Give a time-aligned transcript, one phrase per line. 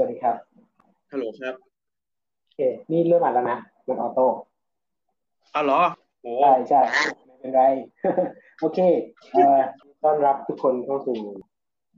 [0.00, 0.36] สวัสดีครับ
[1.12, 1.54] ฮัลโหลครับ
[2.42, 2.60] โอเค
[2.90, 3.58] นี่เริ่มอ่านแล้วนะ
[3.88, 4.26] มันออโต้
[5.54, 5.80] อ้าวเหรอ
[6.22, 6.80] โอ้ใช่ใช่
[7.26, 7.62] ไม่เป็นไร
[8.60, 8.78] โอเค
[9.32, 9.60] เอ่อ
[10.04, 11.18] ต้อนรับทุกคนเข้าสู่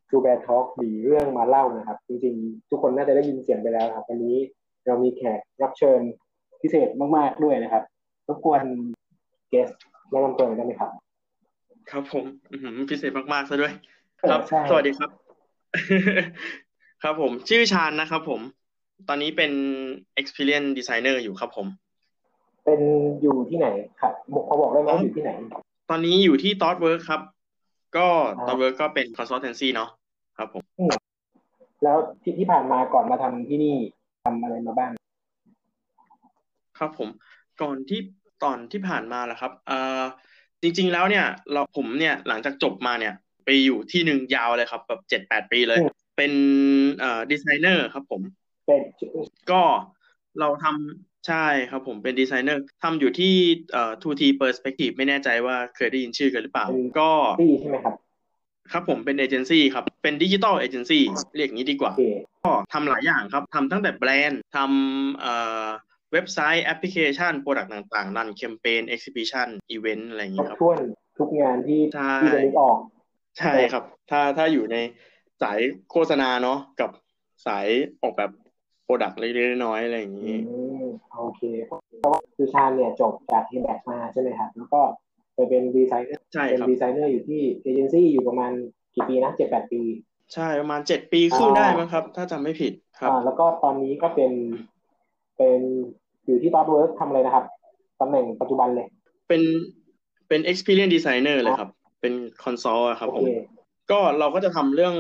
[0.09, 4.37] True Bad Talk มีเรื่องมาเล่านะครับ จริงๆ ทุกคนน่าจะได้ยินเสียงไปแล้วครับ วันนี้
[4.87, 6.01] เรามีแขกรับเชิญ
[6.63, 7.83] พิเศษมากๆด้วยนะครับ
[8.29, 8.63] รบกวน
[9.49, 9.69] เกส
[10.11, 10.91] แนะนำตัวหน่อยได้ไหมครับ
[11.91, 13.73] ครับผม อื้อหือพิเศษมากๆซะด้วย
[14.21, 15.11] ครับใช่ สวัสดีครับ
[17.03, 18.41] ครับผม ชื่อชาญนะครับผม
[19.09, 19.53] ตอนนี้เป็น
[20.21, 21.67] experience designer อยู่ครับผม
[22.65, 22.81] เป็น
[23.23, 23.69] อยู่ที่ไหน
[24.01, 25.31] ครับบอกพอบอกได้ไหมว่าอยู่ที่ไหน
[25.91, 27.21] ตอนนี้อยู่ที่ ThoughtWork ครับ
[27.97, 28.07] ก็
[28.39, 29.91] อ่า ThoughtWork ก็เป็น consultancy เนาะ
[30.39, 30.63] ครับผม
[31.85, 33.75] แล้วที่ที่ผ่านมาก่อนมาทำที่นี่
[34.25, 34.91] ทำอะไรมาบ้าง
[36.79, 37.09] ครับผม
[37.63, 38.01] ก่อนที่
[38.43, 40.03] ตอนที่ผ่านมาแหละครับเอ่อ
[40.63, 43.15] จริง ๆ แล้วเนี่ย เราผมเนี่ยหลังจากจบมาเนี่ย
[43.45, 46.39] ไปอยู่ที่หนึ่งยาวเลยครับแบบเจ็ดแปดปีเลยอืม เป็น
[47.01, 48.23] เอ่อดีไซเนอร์ครับผม
[48.67, 48.81] เป็น
[49.51, 49.63] ก็
[50.41, 53.35] เราทำใช่ครับผมเป็นดีไซเนอร์ทำอยู่ที่
[53.73, 56.67] เอ่อ 2T Perspective ไม่แน่ใจว่าเคยได้ยินชื่อกันหรือเปล่า
[56.99, 57.11] ก็
[57.41, 57.95] ที่ใช่ไหมครับ
[58.73, 61.03] ครับผมเป็นเอเจนซี่ครับ เป็น digital agency
[61.37, 62.05] เรียกงี้ดีกว่าโอเค
[62.45, 65.67] ก็ทำหลายอย่างครับทำตั้งแต่แบรนด์ทำเอ่อ
[66.13, 70.79] เว็บไซต์แอปพลิเคชัน product ต่างๆ run campaign exhibition event อะไรอย่างครนี้ครับครับถ้วน
[71.19, 72.79] ทุกงานที่ใช่ที่จะนึกออก
[73.39, 74.77] ใช่ครับ ถ้าถ้าอยู่ใน
[75.43, 75.59] สาย
[75.91, 76.91] โฆษณาเนาะกับ
[77.47, 77.67] สาย
[78.03, 78.31] ออกแบบ
[78.85, 80.39] product เล็กๆน้อยๆอะไรอย่างอืนี้
[80.83, 80.85] ม
[81.19, 81.71] โอเคเพ
[82.05, 84.81] ราะว่าคือชาญเนี่ยจบจากทีแบกมาใช่ไหมครับแล้วก็
[85.35, 88.53] ไปเป็นดีไซเนอร์ใช่เป็นครับดีไซเนอร์อยู่ที่เอเจนซี่อยู่ประมาณ
[88.95, 89.83] กี่ปีนะเจ็ดแปดปี
[90.35, 94.33] ใช่ประมาณเจ็ดปีครึ่งได้มั้งครับ ถ้าจำไม่ผิดครับอ่าแล้วก็ตอนนี้ก็เป็น
[95.37, 95.61] เป็น
[96.27, 97.45] อยู่ที่ t อ p เวิร์กทำอะไรนะครับ
[98.01, 98.87] ตำแหน่งปัจจุบันเลย
[99.29, 99.43] เป็น
[100.29, 103.31] เป็น experience designer เลยครับ เป็นคอนโซลครับโอผมเค
[103.91, 104.95] ก็เราก็จะทำเรื่อง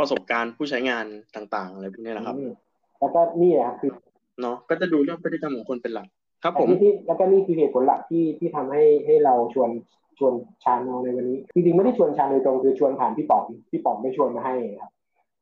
[0.00, 1.04] ประสบการณ์ผู้ใช้งาน
[1.36, 2.52] ต่าง ๆ อะไรพวกนี้แหละครับอืม
[3.00, 3.92] แล้วก็นี่แหละครับคือ
[4.40, 6.08] เนาะก็จะดูเรื่องพฤติกรรมของคนเป็นหลัก
[6.42, 9.70] ครับผมที่ที่แล้วก็นี่คือเหตุผลหลักที่ที่ทำให้ให้เราชวน
[10.18, 10.32] ชวน
[10.64, 14.92] ชาญมาในวันนี้จริงๆไม่ได้ชวนชาญโดยตรงคือชวนผ่านพี่ป๋อมพี่ป๋อมไม่ชวนมาให้ครับ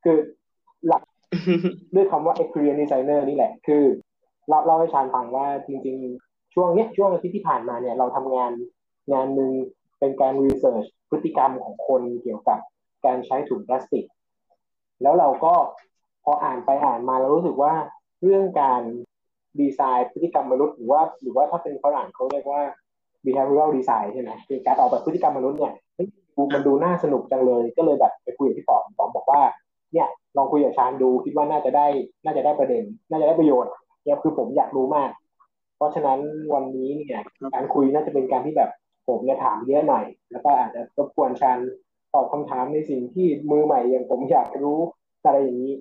[0.04, 0.16] คือ
[0.86, 1.02] หลัก
[1.94, 3.84] ด้วยคำว่า experience designer นี่แหละคือ
[4.48, 8.52] เราเล่าให้ชาญฟังว่าจริง ๆ ช่วงเนี้ยช่วงอาทิตย์ที่ผ่านมาเนี่ยเราทำงาน
[9.12, 9.50] งานหนึ่ง
[9.98, 12.58] เป็นการ research พฤติกรรมของคนเกี่ยวกับ
[13.06, 14.04] การใช้ถุงพลาสติก
[15.02, 15.54] แล้วเราก็
[16.24, 17.72] พออ่านไปอ่านมาเรารู้สึกว่า
[18.22, 18.82] เรื่องการ
[19.60, 22.60] ดีไซน์พฤติกรรมมนุษย์หรือว่า หรือว่าถ้าเป็นฝรั่งเขาเรียกว่า
[23.24, 25.72] behavioral design ใช่ไหมคือการออกแบบพฤติกรรมมนุษย์เนี่ย
[26.54, 29.42] มันดูน่าสนุกจังเลย ก็เลยแบบไปคุยกับพี่ป๋อมป๋อมบอกว่า
[29.92, 31.86] เนี่ยลองคุยกับชาญดูคิดว่าน่าจะได้
[32.24, 33.72] น่าจะได้ประเด็น น่าจะได้ประโยชน์
[34.04, 35.10] เนี่ยคือผมอยากรู้มาก
[35.76, 36.18] เพราะฉะนั้น
[36.54, 37.20] วันนี้เนี่ย
[37.54, 38.70] การคุยน่าจะเป็นการที่แบบ
[39.08, 41.58] ผมเนี่ยถามเยอะหน่อย แล้วก็อาจจะรบกวนชาญ
[42.14, 44.78] ตอบคำถามในสิ่งที่มือใหม่อย่างผมอยากรู้
[45.24, 45.74] อะไรอย่างนี้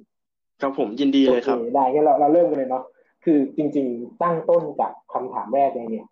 [0.62, 2.84] ครับผมยินดีเลยครับโอได้งั้นเราเราเริ่มกันเลยเนาะ
[3.26, 6.08] คือจริง ๆ ตั้งต้นจากคำถามแรกเลยเนี่ย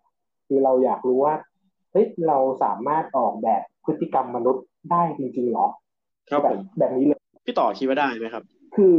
[0.46, 1.34] คือเราอยากรู้ว่า
[1.92, 5.66] เฮ้ยเราสามารถออกแบบพฤติกรรมมนุษย์ได้จริงๆหรอ
[6.30, 8.44] ครับแบผบมแบบนี้เลยพี่ต่อคิดว่าได้ไหมครับ
[8.76, 8.94] คือ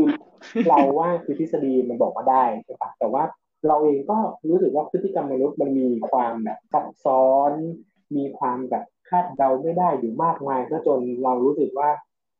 [0.69, 3.23] เราว่าคือทฤษฎีมันบอกว่าได้ใช่ปะแต่ว่า
[3.67, 4.17] เราเองก็
[4.49, 7.51] รู้สึกว่าพฤติกรรมมนุษย์มันมีความแบบซับซ้อน
[8.15, 11.89] มีความแบบ คาดเดาไม่ได้อยู่มากมายก็จนเรารู้สึกว่า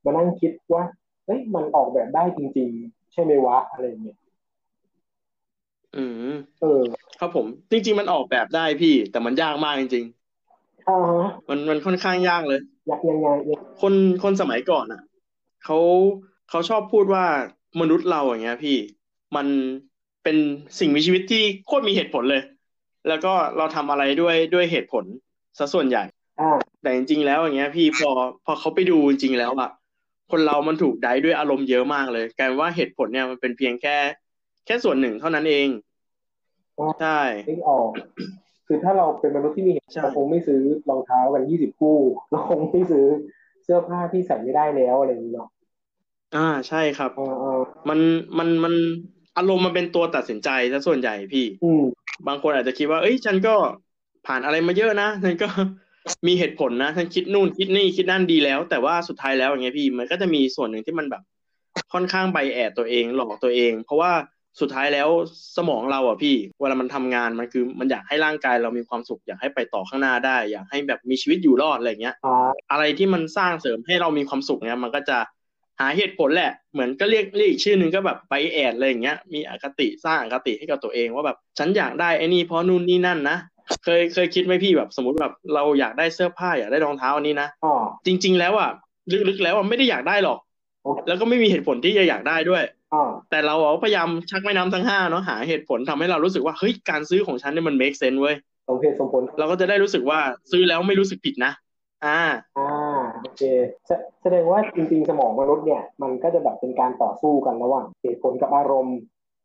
[0.03, 0.83] มานั่งคิดว่า
[1.25, 4.17] เฮ้ยมันออกแบบได้จริง ๆ ใช่ไหมวะอะไรอย่างเงี้ย
[5.95, 6.81] อืมเออ
[7.19, 10.05] ครับผม จริง ๆ มันออกแบบได้พี่ แต่มันยากมากจริง
[10.89, 15.01] อ่าฮะๆมันมันค่อนข้างยากเลยอยากยังไงยังคนคนสมัยก่อนอะ
[15.65, 15.77] เขา
[16.49, 17.25] เขาชอบพูดว่า
[17.81, 18.77] มนุษย์เราอย่างเงี้ย พี่
[19.35, 19.47] มัน
[20.23, 20.37] เป็น
[20.79, 22.43] สิ่งมีชีวิตที่โคตรมีเหตุผลเลย
[23.07, 25.05] แล้วก็เราทำอะไรด้วยด้วยเหตุผล
[25.57, 26.16] ซะส่วนใหญ่อ่า
[26.81, 28.09] แต่จริงๆแล้วอย่างเงี้ย พี่พอ
[28.45, 29.69] พอเขาไปดูจริงๆแล้วอะ
[30.31, 33.97] คนเรามันถูกไดด้วยอารมณ์เยอะมากเลยกลายเป็นว่าเหตุผลเนี่ยมันเป็นเพียงแค่
[34.65, 35.67] แค่ส่วนหนึ่งเท่านั้นเอง
[37.01, 37.89] ใช่นึกออก
[38.67, 41.97] คือถ้าเราเป็นมนุษย์ที่มีเหตุใช่เราคงไม่ซื้อรองเท้ากันยี่สิบคู่
[42.31, 43.05] เราคงไม่ซื้อ
[43.63, 45.49] เสื้อผ้าที่ใส่ไม่ได้แล้วอะไรอย่างเงี้ยเนาะ
[46.35, 47.99] อ่าใช่ครับเออเออมัน
[48.37, 48.73] มันมัน
[49.37, 51.83] อารมณ์มันเป็นตัวตัดสินใจซะส่วนใหญ่พี่ อืม
[52.27, 53.55] บางคนอาจจะคิดว่า เอ้ย ฉันก็
[54.25, 55.47] ผ่านอะไรมาเยอะนะฉันก็
[56.27, 61.23] มีเหตุผลนะฉันคิดนู่นคิดนี่คิดนั่นดีแล้ว แต่ว่าสุดท้ายแล้วอย่างเงี้ยพี่มันก็จะมีส่วนหนึ่งที่มันแบบ
[61.93, 64.11] ค่อนข้างไบแอดตัวเองหลอกตัวเอง เพราะว่า
[64.61, 65.09] สุดท้ายแล้ว
[65.57, 72.15] สมองเราอะพี่ เวลามันทำงานมันคือมันอยากให้ร่างกายเรามีความสุขอยากให้ไปต่อข้างหน้าได้ อยากให้แบบมีชีวิตอยู่รอดอะไรเงี้ย
[72.71, 75.17] อะไรที่มันสร้างเสริมให้เรามีความสุขเนี่ยมันก็จะ
[75.79, 83.37] หาเหตุผลแหละ เหมือนก็เรียกเรียกอีกชื่อหนึ่งก็แบบไปแอดอะไรอย่างเงี้ย มีอคติสร้างอคติให้กับตัวเองว่าแบบฉันอยากได้ไอ้นี่เพราะนู่นนี่นั่นนะ
[83.83, 87.73] เคยเคยคิดไหมพี่แบบ สมมติแบบเราอยากได้เสื้อผ้าอยากได้รองเท้าอันนี้นะอ๋อ
[88.05, 88.69] จริง ๆ แล้วอะ
[89.29, 90.39] ลึกๆแล้วอะไม่ได้อยากได้หรอก
[90.83, 92.63] โอเคแล้วก็ไม่มีเหตุผลที่จะอยากได้ด้วย
[93.29, 98.35] แต่เราพยายามชักแม่น้ำทั้งห้าเนาะหาเหตุผลทำให้เรารู้สึกว่าเฮ้ยการซื้อของฉันเนี่ยมัน make sense เว้ย
[98.69, 100.19] สมเหตุสมผลเราก็จะได้รู้สึกว่า
[100.51, 101.51] ซื้อแล้วไม่รู้สึกผิดนะ
[102.05, 102.19] อ่า
[102.57, 103.41] อ่าโอเค
[104.21, 108.97] แสดงว่าจริงๆสมองมนุษย์เนี่ย มันก็จะแบบเป็นการต่อสู้กันระหว่างเหตุผลกับอารมณ์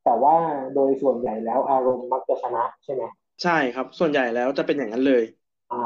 [0.05, 0.37] แต่ว่า
[0.75, 3.03] โดยส่วนใหญ่แล้วอารมณ์มักจะชนะใช่ไหม
[3.43, 5.23] ใช่ครับ ส่วนใหญ่แล้วจะเป็นอย่างนั้นเลย
[5.73, 5.83] อ่า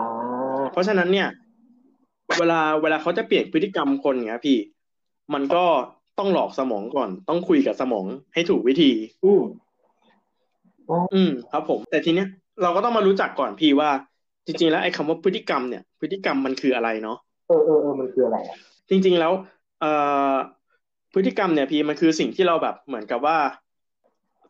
[0.72, 1.28] เพราะฉะนั้นเนี่ย
[2.38, 4.58] เวลาเวลาเขาจะเปลี่ยนพฤติกรรมคนเงี้ยพี่
[5.34, 5.64] มันก็
[6.18, 8.04] ต้องหลอกสมองก่อน ต้องคุยกับสมอง
[8.34, 8.92] ให้ถูกวิธี
[9.24, 9.42] อืม
[11.14, 12.28] อืมครับผม แต่ทีเนี้ย
[12.62, 13.90] เราก็ต้องมารู้จักก่อนพี่ว่า
[14.46, 18.36] จริง ๆ แล้วไอ้คาว่าพฤติกรรมเนี่ย พฤติกรรมมันคืออะไรเนาะเออเออเออมันคืออะไร
[18.90, 19.32] จริง ๆ แล้ว
[19.80, 19.92] เอ่
[20.32, 20.34] อ
[21.14, 23.38] พฤติกรรมเนี่ยพี่มันคือสิ่งที่เราแบบเหมือนกับว่า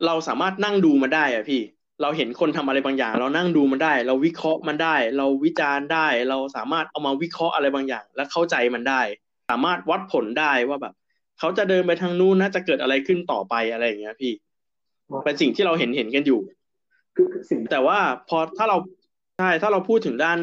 [0.06, 1.60] เราสามารถนั่งดูมันได้อะพี่
[2.02, 9.00] เราเห็นคนทำอะไรบางอย่าง เรานั่งดูมันได้ เราวิเคราะห์มันได้ เราวิจารณ์ได้ เราสามารถเอามาวิเคราะห์อะไรบางอย่าง แล้วเข้าใจมันได้
[9.50, 10.94] สามารถวัดผลได้ว่าแบบ
[11.38, 14.32] เขาจะเดินไปทางนู้นน่าจะเกิดอะไรขึ้นต่อไปอะไรอย่างเงี้ยพี่
[15.24, 16.40] เป็นสิ่งที่เราเห็นเห็นกันอยู่
[17.16, 17.98] คือสิ่งแต่ว่า
[18.28, 18.76] พอถ้าเรา
[19.38, 20.38] ใช่ถ้าเราพูดถึงด้าน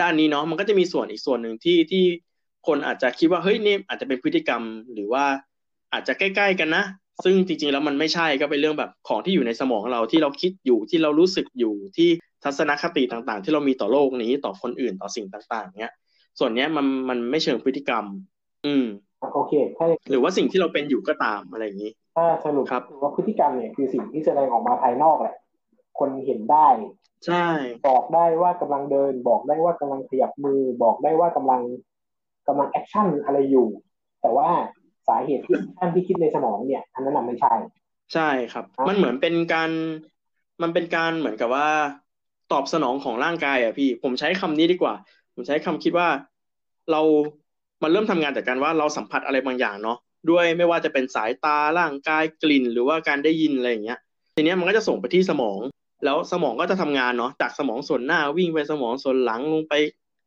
[0.00, 2.04] ด้านนี้เนาะมันก็จะมีส่วนอีกส่วนหนึ่งที่ที่
[2.66, 4.62] คนอาจจะคิดว่าเฮ้ยนี่อาจจะเป็นพฤติกรรม
[4.92, 5.24] หรือว่า
[5.92, 6.84] อาจจะใกล้ ๆ กันนะ
[7.24, 12.08] ซึ่งจริงๆแล้วมันไม่ใช่ก็เป็นเรื่องแบบของที่อยู่ในสมองเราที่เราคิดอยู่ที่เรารู้สึกอยู่ที่
[12.44, 15.92] ทัศนคติต่างๆ ที่เรามีต่อโลกนี้ต่อคนอื่นต่อสิ่งต่าง ๆ เนี้ย
[16.38, 18.04] ส่วนเนี้ยมันมันไม่เชิงพฤติกรรม
[18.66, 18.84] อืม
[19.34, 25.36] โอเคถ้าหรือว่าสิ่งที่เราเป็นอยู่ก็ตามอะไรอย่างนี้ถ้าสรุปครับว่าพฤติกรรมเนี่ยคือสิ่งที่แสดงออกมาภายนอกแหละ
[25.98, 26.68] คนเห็นได้
[27.26, 27.46] ใช่
[27.88, 31.62] บอกได้ว่ากำลังเดิน บอกได้ว่ากำลังขยับมือ บอกได้ว่ากำลัง
[32.48, 33.68] กำลัง action อะไรอยู่
[34.22, 34.48] แต่ว่า
[35.08, 37.52] สาเหตุที่ท่านที่คิดในสมองเนี่ยอันนั้นไม่ใช่
[38.14, 39.70] ใช่ครับ มันเหมือนเป็นการ
[40.62, 41.68] มันเป็นการเหมือนกับว่า
[42.52, 44.94] ตอบสนองของร่างกายอะพี่ ผมใช้คำนี้ดีกว่า
[45.34, 46.08] ผมใช้คำคิดว่า
[46.90, 47.00] เรา
[47.82, 49.98] มันเริ่มทำงานจากการว่าเราสัมผัสอะไรบางอย่างเนาะ
[50.30, 53.98] ด้วยไม่ว่าจะเป็นสายตาร่างกายกลิ่น หรือว่าการได้ยินอะไรอย่างเงี้ย
[54.36, 55.58] ทีเนี้ยมันก็จะส่งไปที่สมอง
[56.04, 59.74] แล้วสมองก็จะทำงานเนาะจากสมองส่วนหน้าวิ่งไปสมองส่วนหลังลงไป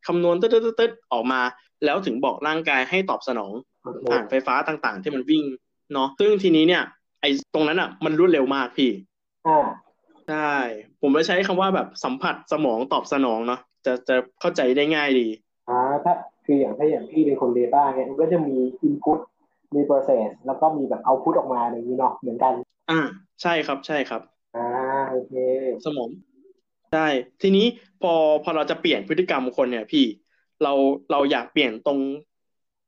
[0.06, 1.40] คำนวณตึ๊ดๆออกมา
[1.84, 3.52] แล้วถึงบอกร่างกายให้ตอบสนอง
[4.10, 5.44] ผ่านไฟฟ้าต่างๆ ที่มันวิ่ง
[5.92, 6.82] เนาะซึ่งทีนี้เนี่ย
[7.20, 8.90] ไอ้ตรงนั้นอะ มันรวดเร็วมากพี่
[9.46, 9.66] อ่า
[10.28, 10.52] ใช่
[11.00, 15.28] ผมจะใช้คำว่าแบบสัมผัสสมองตอบสนองเนาะจะจะเข้าใจได้ง่ายดี
[15.68, 16.14] อ่าถ้า
[16.44, 18.56] คืออย่างถ้าอย่างพี่เป็นคน Data เนี่ยมันก็จะมี
[18.86, 19.18] Input
[19.74, 22.52] มี Process แล้วก็มีแบบ Output ออกมาอย่างนี้เนาะเหมือนกัน
[22.90, 23.00] อ่า
[23.42, 24.22] ใช่ครับใช่ครับ
[24.56, 24.66] อ่า
[25.10, 25.34] โอเค
[25.84, 26.08] สมอง
[26.92, 27.06] ใช่
[27.42, 27.66] ทีนี้
[28.02, 28.12] พอ
[28.44, 30.04] พอเราจะเปลี่ยนพฤติกรรมคนเนี่ยพี่
[30.62, 30.72] เรา
[31.10, 31.98] เราอยากเปลี่ยนตรง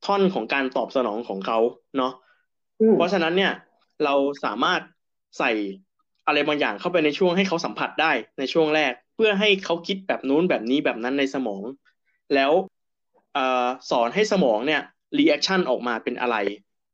[0.05, 1.59] ท่อนของการตอบสนองของเขา
[1.97, 2.13] เนาะ
[2.95, 3.53] เพราะฉะนั้นเนี่ย
[4.03, 4.15] เรา
[4.45, 4.81] สามารถ
[5.37, 5.51] ใส่
[6.27, 11.63] อะไรบางอย่างเข้าไปในช่วงให้เขาสัมผัสได้ในช่วงแรก เพื่อให้เขาคิดแบบนู้นแบบนี้แบบนั้นในสมอง
[12.33, 12.51] แล้ว
[13.37, 13.39] อ
[13.89, 14.81] สอนให้สมองเนี่ย
[15.17, 16.35] reaction ออกมาเป็นอะไร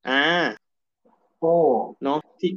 [0.09, 0.23] อ่า
[1.39, 1.55] โอ้
[2.03, 2.47] เนาะที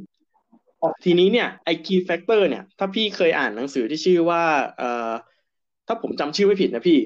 [1.03, 4.43] ทีนี้เนี่ยไอ key factor เนี่ย ถ้าพี่เคยอ่านหนังสือที่ชื่อว่า
[4.77, 5.11] เอ่อ
[5.87, 6.99] ถ้าผมจำชื่อไม่ผิดนะพี่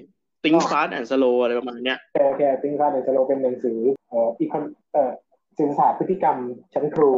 [0.44, 4.64] Think Fast and Slow อะไรประมาณเนี้ยโอเค Think Fast and Slow เป็นหนังสือเอ่อ econ
[4.94, 5.12] เอ่อ
[5.60, 6.38] ศึกษาพฤติกรรม
[6.74, 7.12] ชั้นครู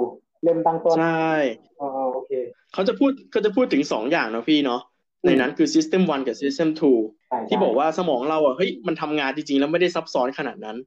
[0.43, 1.33] เล่มตั้งต้นใช่
[1.81, 2.31] อ๋อโอเค
[2.73, 4.81] เขาจะพูดเขาจะพูดถึงสองอย่างเนาะพี่เนาะ
[5.25, 6.69] ในนั้นคือ System 1 กับ System
[7.09, 10.77] 2 ที่บอกว่าสมองเราอะเฮ้ยมันทำงานจริงๆ แล้วไม่ได้ซับซ้อนขนาดนั้น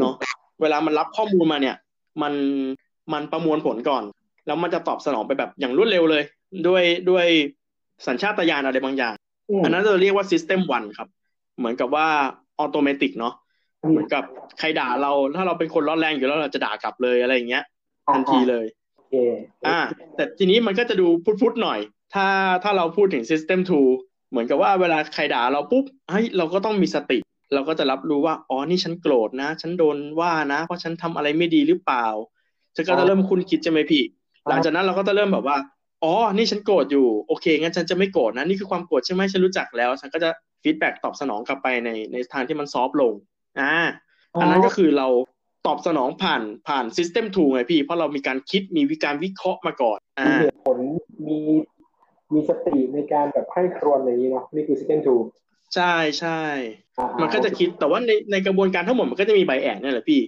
[0.00, 0.14] เนาะ
[0.60, 1.76] เวลามันรับข้อมูลมาเนี่ย
[2.22, 2.34] มัน
[3.12, 4.04] มันประมวลผลก่อน
[4.46, 6.22] แล้วมันจะตอบสนองไปแบบอย่างรวดเร็วเลย
[6.68, 7.26] ด้วยด้วย
[8.06, 9.14] สัญชาตญาณอะไรบางอย่าง
[9.64, 11.08] อันนั้นเราเรียกว่า System 1 ครับ
[11.58, 12.06] เหมือนกับว่า
[12.58, 13.34] ออโตเมติกเนาะ
[13.90, 14.24] เหมือนกับ
[14.58, 17.64] ใครด่าเรา ถ้าเราเป็นคนร้อนแรงอยู่แล้วเราจะด่ากลับเลยอะไรอย่างเงี้ย
[18.14, 18.66] ทันทีเลย
[19.66, 19.78] อ่า
[20.14, 21.80] แต่ทีนี้มันก็จะดูพุทธๆหน่อย
[22.14, 22.26] ถ้า
[22.62, 23.60] ถ้าเราพูดถึง System
[23.96, 27.18] 2 เหมือนกับว่าเวลาใครด่าเราปุ๊บเฮ้ยเราก็ต้องมีสติ
[27.54, 32.06] เราก็จะรับรู้ว่าอ๋อนี่ฉันโกรธนะ ฉันโดนว่านะ เพราะฉันทำอะไรไม่ดีหรือเปล่า
[32.76, 34.02] ฉันก็จะเริ่มครุ่นคิดใช่ไหมพี่
[34.48, 35.56] หลังจากนั้นเราก็จะเริ่มแบบว่า
[36.04, 40.30] อ๋อนี่ฉันโกรธอยู่โอเคงั้นฉันจะไม่โกรธนะนี่คือความโกรธใช่ไหมฉันรู้จักแล้ว ฉันก็จะ
[40.64, 43.12] feedback ตอบสนองกลับไปในในทางที่มัน soft ลง
[43.60, 43.74] อ่า
[44.40, 45.08] อันนั้นก็คือเรา
[45.66, 50.78] ตอบสนองผ่านผ่าน system two ไงพี่ เพราะเรามีการคิดมีวิการวิเคราะห์มาก่อนอ่าเหตุผล
[51.28, 51.38] มี
[52.32, 55.14] มีสติในการแบบใคร่ครวญอย่างนี้เนาะนี่คือ system two
[55.74, 56.42] ใช่ใช่
[57.20, 60.20] มันก็จะคิดแต่ว่าในในกระบวนการทั้งหมดมันก็จะมี bias นี่แหละพี่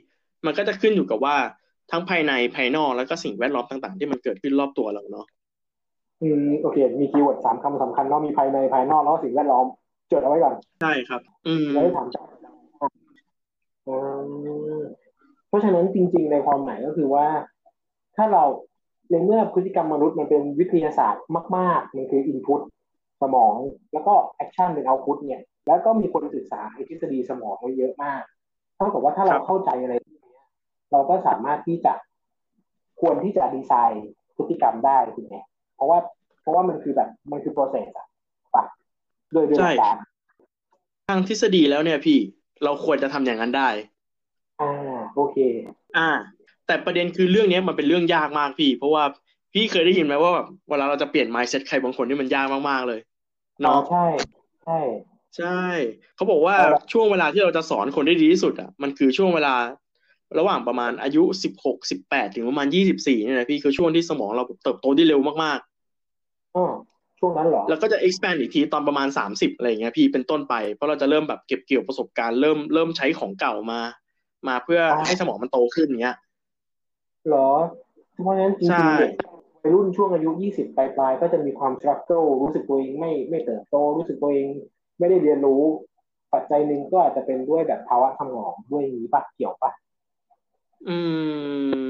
[0.46, 1.36] มันก็จะขึ้นอยู่กับว่า
[1.90, 5.26] ทั้งภายในภายนอกแล้วก็สิ่งแวดล้อมต่าง ๆ ที่มันเกิดขึ้นรอบตัวเราเนาะ
[6.22, 9.66] อืมโอเค มี keyword สามคำสำคัญเนาะมีภายในภายนอกแล้วสิ่งแวดล้อม
[10.12, 12.06] จดเอาไว้ก่อนใช่ครับ อืมแล้วถาม
[15.48, 17.26] เพราะฉะนั้นจริง ๆ ในความหมายก็คือว่า
[18.16, 18.44] ถ้าเรา
[19.10, 21.24] ในเมื่อพฤติกรรมมนุษย์มันเป็นวิทยาศาสตร์
[21.56, 22.60] มาก ๆ มันคือ input
[23.22, 23.54] สมอง
[23.92, 28.22] แล้วก็ action เป็น output เนี่ย แล้วก็มีคนศึกษาทฤษฎีสมองไว้เยอะมาก
[28.76, 29.94] เท่ากับว่าถ้าเราเข้าใจอะไร
[30.92, 31.92] เราก็สามารถที่จะ
[33.00, 35.36] ควรที่จะดีไซน์พฤติกรรมได้ถูกไหม
[35.74, 35.98] เพราะว่า
[36.42, 38.06] เพราะว่ามันคือแบบมันคือ process อะ
[39.26, 39.96] ปะโดยโดยการ
[41.08, 42.18] ทางทฤษฎีแล้วเนี่ยพี่
[42.64, 43.68] เราควรจะทำอย่างนั้นได้
[44.60, 45.36] อ่าโอเค
[45.96, 46.10] อ่า
[46.66, 49.04] แต่ประเด็นคือเรื่องนี้มันเป็นเรื่องยากมากพี่ เพราะว่า
[49.54, 53.00] พี่เคยได้ยินไหมว่าแบบเวลาเราจะเปลี่ยน mindset ใครบางคนที่มันยากมากๆเลย
[53.60, 54.06] เนาะเนาะใช่
[54.64, 54.78] ใช่
[55.36, 55.60] ใช่
[56.16, 56.56] เขาบอกว่า
[56.92, 59.54] ช่วงเวลาที่เราจะสอนคนได้ดีที่สุดอะมันคือช่วงเวลา
[60.38, 65.58] ระหว่างประมาณอายุสิบหกสิบแปดถึงประมาณยี่สิบสี่เนี่ยนะพี่คือช่วงที่สมองเราเติบโตได้เร็วมาก
[66.56, 66.72] อ๋อ
[67.20, 73.80] ช่วงนั้นเหรอๆแล้วก็จะ expand อีกทีตอนประมาณสามสิบอะไรอย่างเงี้ยพี่เป็นต้นไป เพราะเราจะเริ่มแบบเก็บเกี่ยวประสบการณ์เริ่มเริ่มใช้ของเก่ามา
[74.48, 76.16] มาเพื่อให้สมองมันโตขึ้นอย่างเงี้ย
[77.28, 77.50] เหรอ
[78.22, 79.12] เพราะฉะนั้นจริงใช่ๆเนี่ย
[79.62, 84.46] วัยรุ่นช่วงอายุยี่สิบปลายๆ ก็จะมีความ struggle รู้สึกตัวเองไม่ไม่เติบโตรู้สึกตัวเอง
[84.98, 85.62] ไม่ได้เรียนรู้
[86.34, 89.70] ปัจจัยหนึ่งก็อาจจะเป็นด้วยแบบภาวะสมองด้วยอย่างนี้ปะเกี่ยวปะ
[90.88, 90.98] อื
[91.84, 91.86] ม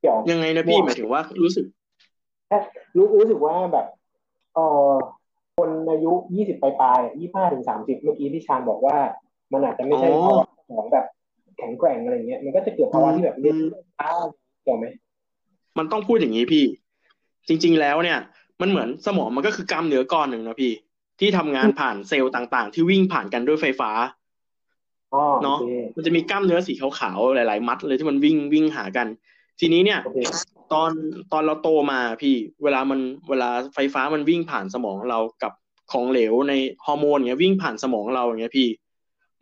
[0.00, 1.66] เกี่ยวยังไงนะพี่หมายถึงว่ารู้สึก
[2.96, 3.86] รู้รู้สึกว่าแบบ
[4.54, 4.92] เออ
[5.58, 8.96] คนอายุยี่สิบปลายๆยี่ห้าถึงสามสิบเมื่อกี้ที่ชาญบอกว่า
[9.52, 11.06] มันอาจจะไม่ใช่อ๋อภาวะสมองแบบ
[11.58, 13.56] แข็งแกร่งอะไรเงี้ย มันก็จะเกิดภาวะที่แบบเรียน
[13.98, 14.10] ช้า
[14.62, 14.86] เกี่ยวไหม
[15.78, 16.64] มันต้องพูดอย่างนี้พี่
[17.48, 18.18] จริง ๆ แล้วเนี่ย
[18.60, 20.72] มันเหมือนสมองมันก็คือกล้ามเนื้อก้อนหนึ่งนะพี่
[21.20, 23.90] ที่ทำงานผ่านเซลล์ต่างๆ ที่วิ่งผ่านกันด้วยไฟฟ้า
[25.14, 25.64] อ๋อโอเนาะเค
[25.96, 29.06] มันจะมีกล้ามเนื้อสีขาวๆหลาย ๆ มัดเลยที่มันวิ่งวิ่งหากัน
[29.60, 30.18] ทีนี้เนี่ยโอเค
[30.72, 30.92] ตอน
[31.32, 35.52] ตอนเราโตมาพี่ เวลามันเวลาไฟฟ้ามันวิ่งผ่านสมองเรากับ
[35.92, 36.52] ของเหลวใน
[36.84, 38.68] ฮอร์โมนเงี้ยวิ่งผ่านสมองเราอย่างเงี้ยพี่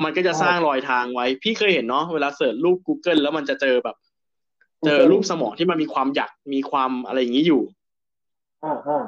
[0.05, 3.97] มันก็จะสร้างรอยทางไว้ พี่เคยเห็นเนาะเวลาเสิร์ชรูป Google แล้วมันจะเจอแบบ
[4.87, 7.63] เจอรูปสมองที่มันมีความหยักมีความอะไรอย่างนี้อยู่
[8.65, 9.05] อ่าอ่า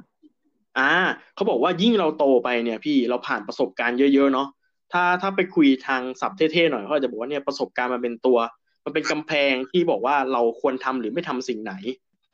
[0.79, 0.93] อ่า
[1.35, 4.49] เขาบอกว่ายิ่งเราโตไปเนี่ย พี่เราผ่านประสบการณ์เยอะๆเนาะ
[4.93, 8.39] ถ้าถ้าไปคุยทางศัพท์เท่ๆหน่อยเขาอาจจะบอกว่าเนี่ยประสบการณ์มันเป็นตัว
[8.85, 11.75] มันเป็นกำแพงที่บอกว่าเราควรทำหรือไม่ทำสิ่งไหน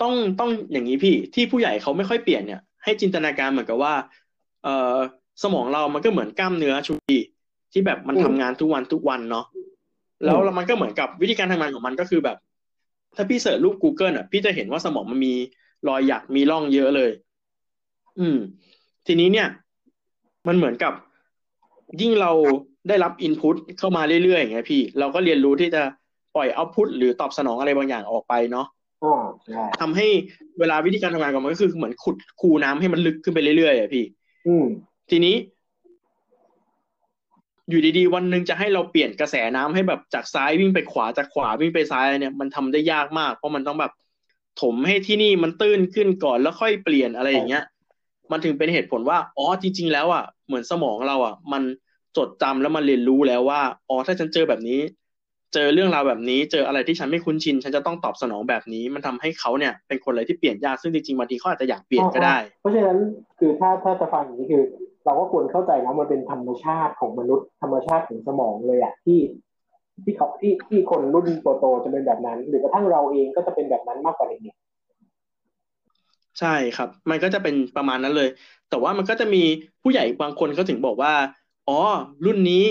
[0.02, 3.94] ต้องต้องอย่างนี้พี่ที่ผู้ใหญ่เขาไม่ค่อยเปลี่ยนเนี่ยให้จินตนาการเหมือนกับว่า
[4.64, 4.96] เอ่อ
[5.42, 7.18] สมองเรามันก็เหมือนกล้ามเนื้อชุดี
[7.72, 9.46] ที่แบบมันทำงานทุกวันทุกวันเนาะ
[10.24, 12.36] แล้วแล้วมันก็เหมือนกับวิธีการทำงานของมันก็คือแบบ
[13.16, 15.34] ถ้าพี่เสิร์ชรูป Google อะ พี่จะเห็นว่าสมองมันมี
[15.88, 17.10] รอยหยักมีร่องเยอะเลย
[18.18, 18.38] อืม
[19.06, 19.48] ทีนี้เนี่ย
[20.48, 20.92] มันเหมือนกับ
[22.00, 22.32] ยิ่งเรา
[22.88, 25.82] ได้รับอินพุตเข้ามาเรื่อยๆอย่างเงี้ยพี่ เราก็เรียนรู้ที่จะ
[26.34, 28.66] ปล่อยเอาพุตหรือตอบสนองอะไรบางอย่างออกไปเนาะ
[29.04, 30.06] อ่าใช่ทำให้
[30.58, 34.04] เวลาวิธีการทำงานของมันก็คือเหมือนขุดคูน้ำให้มันลึกขึ้นไปเรื่อยๆอะพี่
[34.46, 34.66] อืม
[35.10, 35.36] ทีนี้
[37.68, 43.92] อยู่ดีๆ วันหนึ่งจะให้เราเปลี่ยนกระแสน้ำให้แบบจากซ้ายวิ่งไปขวาจากขวาวิ่งไปซ้ายเนี่ยมันทำได้ยากมาก เพราะมันต้องแบบ
[44.62, 47.64] ถมให้ที่นี่มันตื้นขึ้นก่อนแล้วค่อยเปลี่ยนอะไรอย่างเงี้ย
[48.30, 51.62] มันถึงเป็นเหตุผลว่าอ๋อจริง ๆ แล้วอะเหมือนสมองเราอะ มัน
[52.16, 54.80] จดจำแล้วมันเรียนรู้แล้วว่าอ๋อถ้าฉันเจอแบบนี้
[55.54, 62.98] เจอเรื่องราวแบบนี้เจออะไรที่ฉันไม่คุ้นชิน ฉันจะต้องตอบสนองแบบนี้ มันทำให้เขาเนี่ยเป็นคนอะไรที่เปลี่ยนยากซึ่งจริงๆบางทีเขาอาจจะอยากเปลี่ยนก็ได้ เพราะฉะนั้น
[63.38, 64.62] คือถ้าถ้าจะฟังอย่างนี้คือ
[65.04, 69.20] เราก็ควรเข้าใจนะมันเป็นธรรมชาติของมนุษย์ ธรรมชาติของสมองเลยอะที่
[70.04, 71.26] ที่เขาที่ที่คนรุ่น
[71.60, 74.40] โตๆจะเป็นแบบนั้น หรือกระทั่งเราเองก็จะเป็นแบบนั้นมากกว่าเด็ก
[76.40, 78.28] ใช่ครับ มันก็จะเป็นประมาณนั้นเลย
[78.70, 79.42] แต่ว่ามันก็จะมี
[79.82, 81.12] ผู้ใหญ่บางคนเขาถึงบอกว่า
[81.68, 81.78] อ๋อ
[82.24, 82.64] รุ่นนี้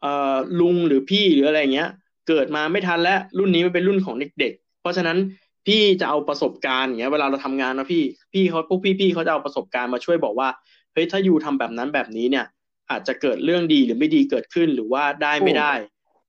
[0.00, 1.90] เอ่อลุงหรือพี่หรืออะไรเงี้ย
[2.28, 5.18] เกิดมาไม่ทันแล้วรุ่นนี้มันเป็นรุ่นของเด็ก ๆ เพราะฉะนั้น
[5.66, 8.02] พี่จะเอาประสบการณ์อย่างเงี้ยเวลาเราทำงานนะพี่
[8.32, 10.48] พี่เขาพวกพี่ๆเขาจะเอาประสบการณ์มาช่วยบอกว่า
[10.92, 12.46] เฮ้ยถ้ายูทำแบบนั้นแบบนี้เนี่ย
[12.90, 15.72] อาจจะเกิดเรื่องดีหรือไม่ดีเกิดขึ้นหรือว่าได้ไม่ได้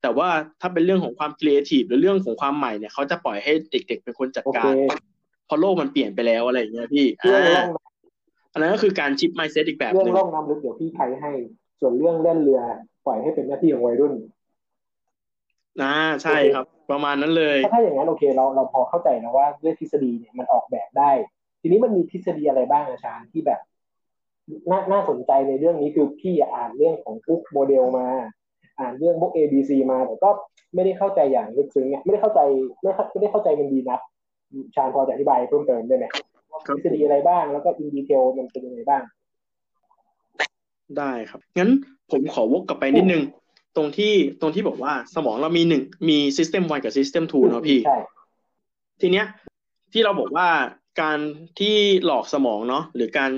[0.01, 0.29] แต่ว่า
[0.61, 4.69] ถ้าเป็นเรื่องของความครีเอทีฟหรือเรื่องของความใหม่เนี่ยเขาจะปล่อยให้เด็ก ๆ เป็นคนจัดๆโอกาเคร
[5.45, 7.67] เพราะโลกมันเปลี่ยนไปแล้วอะไรอย่างเงี้ยพี่เรื่องอ่าร่อง
[8.53, 11.31] อันนั้นก็คือการชิปไมเซ็ตอีกแบบเรื่อหงนึ่งร่องน้ำลึกเดี๋ยวพี่ใครให้
[11.79, 12.61] ส่วนเรื่องเล่นเรือ
[13.05, 14.13] ปล่อยให้เป็นหน้าที่ของวัยรุ่น
[15.81, 21.11] อ่าใช่ครับ ประมาณนั้นเลยถ้าถ้าอย่างนั้นโอเคเราเราพอเข้าใจนะว่าด้วยทฤษฎีเนี่ยมันออกแบบได้
[21.61, 23.59] ทีนี้มันมีทฤษฎีอะไรบ้างอาจารย์ที่แบบ
[24.71, 28.07] น่าน่าสนใจในเรื่องนี้คือพี่อ่านเรื่องของทุกโมเดลมา
[28.79, 30.29] อ่านเรื่องพวก A B C มาแต่ก็
[30.73, 32.39] ไม่ได้เข้าใจอย่างลึกซึ้งเนี่ยไม่ได้เข้าใจ
[32.81, 33.99] ไม่เข้าไม่ได้เข้าใจมันดีนัก
[34.75, 36.05] ชาญพอจะอธิบายเพิ่มเติมได้ไหม
[36.51, 39.03] ว่าครับทฤษฎีอะไรบ้างแล้วก็อินดีเทลมันเป็นยังไงบ้าง
[40.97, 41.69] ได้ครับงั้น
[42.11, 43.21] ผมขอวกกลับไปนิดนึง
[43.75, 47.97] ตรงที่ตรงที่บอกว่าสมองเรามีหนึ่งมี system 1กับ system 2เนอะพี่ใช่
[49.01, 49.25] ทีเนี้ย
[49.93, 50.47] ที่เราบอกว่า
[51.01, 51.19] การ
[51.59, 51.75] ที่
[52.05, 53.31] หลอกสมองเนาะหรือการ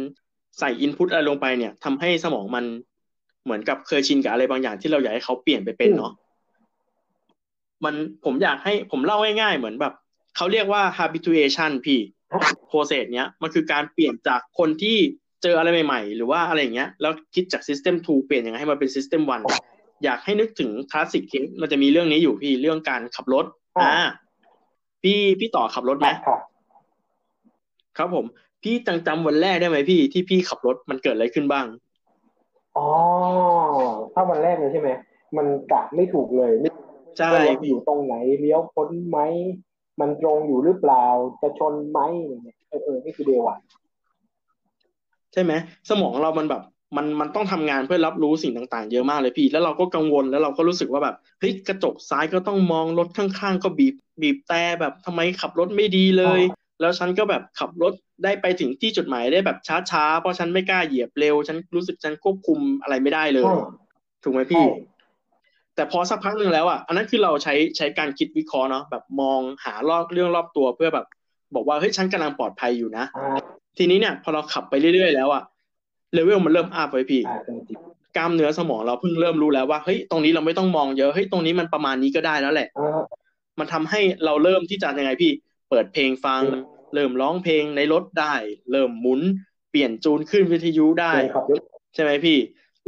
[0.60, 2.66] ใส่อินพุตอะไรลงไปเนี่ยทำให้สมองมัน
[3.44, 6.14] เหมือนกับเคยชินกับอะไรบางอย่างที่เราอยากให้เขาเปลี่ยนไปเป็นเนาะ
[7.84, 9.94] มันผมอยากให้ผมเล่าง่ายๆเหมือนแบบ
[10.36, 12.00] เขาเรียกว่า habituation พี่
[12.72, 14.98] process เนี้ยมันคือการเปลี่ยนจากคนที่
[15.44, 23.46] เจออะไรใหม่ๆ หรือว่าอะไรอย่างเงี้ย แล้วคิดจาก system 2 เปลี่ยนยังไงให้มันเป็น system 1 อยากให้นึกถึงคลาสสิกเคสมันจะมีเรื่องนี้อยู่พี่เรื่องการขับรถ
[23.82, 23.94] อ่า
[25.04, 26.40] พี่พี่ต่อขับรถไหมครับ
[27.98, 28.26] ครับผม
[28.64, 31.66] พี่จังจำวันแรกได้ไหมพี่ที่พี่ขับรถมันเกิดอะไรขึ้นบ้าง
[32.78, 32.88] อ๋อ
[34.14, 34.90] ถ้าวันแรกเลยใช่ไหม
[35.38, 36.70] มันกะไม่ถูกเลยไม่
[37.18, 39.20] ใช่ว่ารถพี่อยู่ตรงไหนเลี้ยวพ้นไหม
[40.00, 41.06] มันตรงอยู่หรือเปล่า
[41.42, 43.60] จะชนไหมอย่างเงี้ยเออเออนี่คือเดวัน
[45.34, 45.54] ใช่ไหม
[45.90, 46.62] สมองเรามันแบบ
[46.98, 56.42] มันมันต้องทำงานเพื่อรับรู้สิ่งต่าง ๆ เยอะมากเลยพี่ แล้วเราก็กังวลแล้วเราก็รู้สึกว่าแบบเฮ้ยกระจกซ้ายก็ต้องมองรถข้างๆ ก็บีบบีบแต่แบบทำไมขับรถไม่ดีเลย
[56.82, 59.58] แล้วฉันก็แบบขับรถได้ไปถึงที่จุดหมายได้แบบ
[59.92, 63.56] ช้าๆเพราะฉันไม่กล้าเหยียบเร็ว ฉันรู้สึกฉันควบคุมอะไรไม่ได้เลยใช่
[64.24, 64.66] ถูกไหมใช่พี่
[65.76, 71.06] แต่พอสักพักหนึ่งแล้วอะอันนั้นคือเราใช้ใช้การคิดวิเคราะห์เนาะแบบมองหารอบเรื่องรอบตัวเพื่อแบบ
[71.56, 73.40] บอกว่าเฮ้ยฉันกำลังปลอดภัยอยู่นะอ่า
[73.78, 75.44] ทีนี้เนี่ย พอเราขับไปเรื่อยๆแล้วอะ
[76.14, 77.80] เลเวลมันเริ่มอัพไว้พี่อ่าจริง
[78.18, 83.02] กล้ามเนื้อสมองเราเพิ่งเริ่มรู้แล้วว่าเฮ้ยตรงนี้เราไม่ต้องมองเยอะเฮ้ยตรงนี้มันประมาณนี้ก็ได้แล้วแหละๆอ่า
[83.60, 85.32] มันทำให้เราเริ่มที่จะยังไงพี่
[85.70, 88.34] เปิดเพลงฟังอืมเริ่มร้องเพลงในรถได้
[88.72, 89.22] เริ่มหมุน
[89.72, 91.62] เปลี่ยนจูนขึ้นวิทยุได้เดินขับรถ
[91.94, 92.38] ใช่ไหมพี่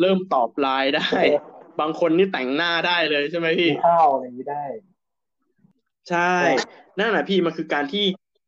[0.02, 1.38] เริ่มตอบไลน์ได้เออ
[1.80, 4.64] บางคนนี่แต่งหน้าได้เลยใช่ไหมกิพี่นข้าวอะไรอย่างนี้ได้
[6.10, 6.34] ใช่
[7.00, 8.06] นั่นแหละพี่มันคือการที่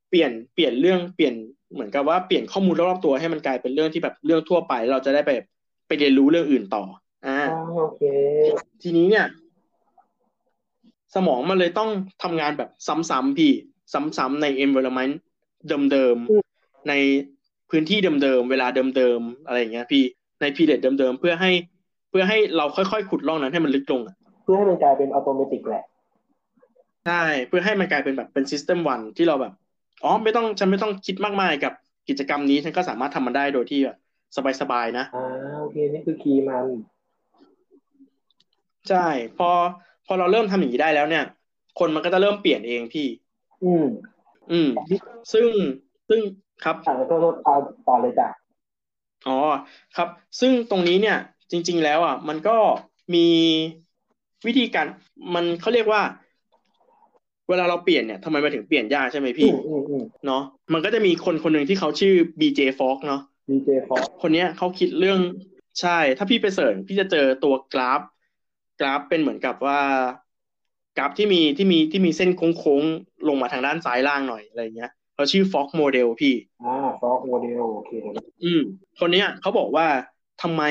[0.09, 1.35] เปลี่ยนเปลี่ยนเรื่องเปลี่ยน
[1.73, 5.31] เหมือนกับว่าเปลี่ยนข้อมูลรอบๆตัวให้มันกลายเป็นเรื่องที่แบบเรื่องทั่วไป เราจะได้ไป
[5.87, 6.83] ไปเรียนรู้เรื่องอื่นต่อ
[7.27, 8.03] อ่าอ๋อโอเค
[8.81, 9.25] ทีนี้เนี่ย
[11.15, 11.89] สมองมันเลยต้อง
[12.23, 12.69] ทำงานแบบ
[13.09, 13.51] ซ้ำๆพี่
[13.93, 15.13] ซ้ำๆใน environment
[15.67, 16.93] เดิมอืมๆใน
[17.69, 20.03] พื้นที่เดิมๆเวลาเดิมๆอะไรอย่างเงี้ย พี่
[20.41, 21.51] ใน period เดิมๆเพื่อให้
[22.09, 25.83] เพื่อให้เราค่อยๆขุดร่องนั้นให้มันลึกลงอะเพื่อให้มันกลายเป็นอัตโนมัติแหละ
[27.05, 29.53] ใช่เพื่อให้มันกลายเป็นแบบเป็น system one ที่เราแบบ
[30.03, 31.73] อ๋อไม่ต้องฉันไม่ต้องคิดมากมายกับ
[32.09, 33.97] กิจกรรมนี้ฉันก็สามารถทำมันได้โดยที่แบบ
[34.61, 35.25] สบายๆนะอ่า
[35.61, 36.65] โอเคนี่คือคีย์มัน
[38.89, 39.49] ใช่ พอ
[40.05, 41.23] พอเราเริ่มทำอย่างนี้ได้แล้วเนี่ย
[41.79, 43.07] คนมันก็จะเริ่มเปลี่ยนเองพี่
[43.63, 43.85] อืม
[44.51, 44.69] อืม
[45.33, 45.47] ซึ่ง
[46.09, 46.19] ซึ่ง
[46.63, 47.55] ครับอ่าโทษโทษเอา
[47.87, 48.27] ต่อเลยจ้ะ
[49.27, 49.37] อ๋อ
[49.97, 50.07] ครับ
[50.39, 51.17] ซึ่งตรงนี้เนี่ย
[51.51, 52.57] จริง ๆ แล้วอะ มันก็
[53.13, 53.27] มี
[54.47, 54.85] วิธีการ
[55.33, 56.01] มันเขาเรียกว่า
[57.49, 65.19] เวลาเราเปลี่ยนเนี่ยทำไมมาถึงเปลี่ยนยากใช่ไหมอืพี่มอืมอืมเนาะมันก็จะมีคนคนหนึ่งที่เขาชื่อ BJ Fogg เนาะดีเจฟอร์คนเนี้ยเขาคิดเรื่อง
[65.81, 68.01] ใช่ ถ้าพี่ไปเสิร์ชพี่จะเจอตัวกราฟ
[68.79, 69.79] กราฟเป็นเหมือนกับว่า
[70.97, 78.61] กราฟที่มีที่มีที่มีเส้นโค้งๆ ลงมาทางด้านซ้ายล่างหน่อยอะไรเงี้ยเขาชื่อ Fogg Model พี่อ่าฟอกโมเดลโอเคเดี๋ยวนะอืม
[78.99, 79.87] คนเนี้ยเขาบอกว่า
[80.41, 80.63] ทำไม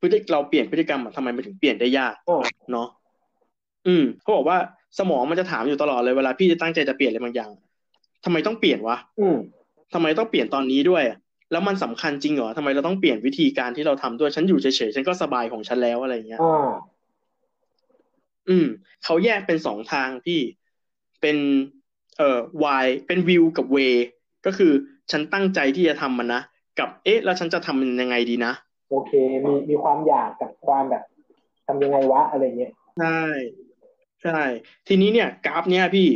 [0.00, 2.38] พฤติเราเปลี่ยนพฤติกรรมอะทำไมมันถึงเปลี่ยนได้ยากอ๋อ
[2.72, 2.88] เนาะ
[3.86, 4.58] อืมเขาบอกว่า
[4.98, 7.50] สมองมันจะถามอยู่ตลอดเลยเวลาพี่จะตั้งใจจะเปลี่ยนอะไรบางอย่าง
[8.24, 9.36] ทำไมต้องเปลี่ยนวะอืม
[9.94, 11.18] ทำไมต้องเปลี่ยนตอนนี้ด้วยอะ
[11.52, 16.68] แล้วมันสำคัญจริงเหรอทำไมเราต้องเปลี่ยนวิธีการที่เราทำด้วยฉันอยู่เฉยๆฉันก็สบายของฉันแล้วอะไรเงี้ยอ่า
[18.48, 18.66] อืม
[19.04, 20.40] เขาแยกเป็นสองทางพี่
[21.20, 21.36] เป็น
[22.18, 22.38] เอ่อ
[22.84, 23.78] y เป็นวิวกับเว
[24.46, 24.72] ก็คือ
[25.10, 26.42] ฉันตั้งใจที่จะทำมันนะ
[26.78, 28.52] กับเอ๊ะ แล้วฉันจะทำมันยังไงดีนะ
[28.90, 29.12] โอเค
[29.44, 31.04] มีมีความอยากกับความแบบ
[31.66, 33.20] ทำยังไงวะอะไรเงี้ยใช่
[34.26, 34.42] ใช่
[34.88, 36.08] ทีนี้เนี่ย กราฟเนี่ยพี่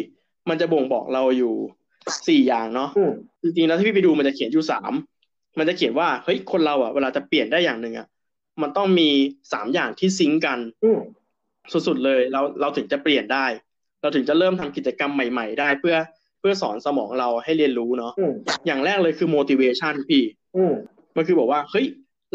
[0.49, 1.55] มันจะบ่งบอกเราอยู่
[2.29, 4.93] สี่อย่างเนาะอืมจริงๆแล้วถ้าพี่ไปดูมันจะเขียนอยู่สาม
[5.59, 8.07] มันจะเขียนว่าเฮ้ยคนเราอะเวลาจะเปลี่ยนได้อย่างหนึ่งอะ
[8.63, 9.09] มันต้องมี
[9.53, 11.01] สามอย่างที่ซิงก์กันอืม
[11.73, 13.47] สุดๆเลยเราเราถึงจะเปลี่ยนได้
[14.01, 15.97] เราถึงจะเริ่มทำกิจกรรมใหม่ ๆ ได้ เพื่อ
[16.39, 18.33] เพื่อสอนสมองเราให้เรียนรู้เนาะอืม
[18.67, 20.23] อย่างแรกเลยคือ motivation พี่
[20.57, 20.75] อืม
[21.17, 21.87] มันคือบอกว่าเฮ้ย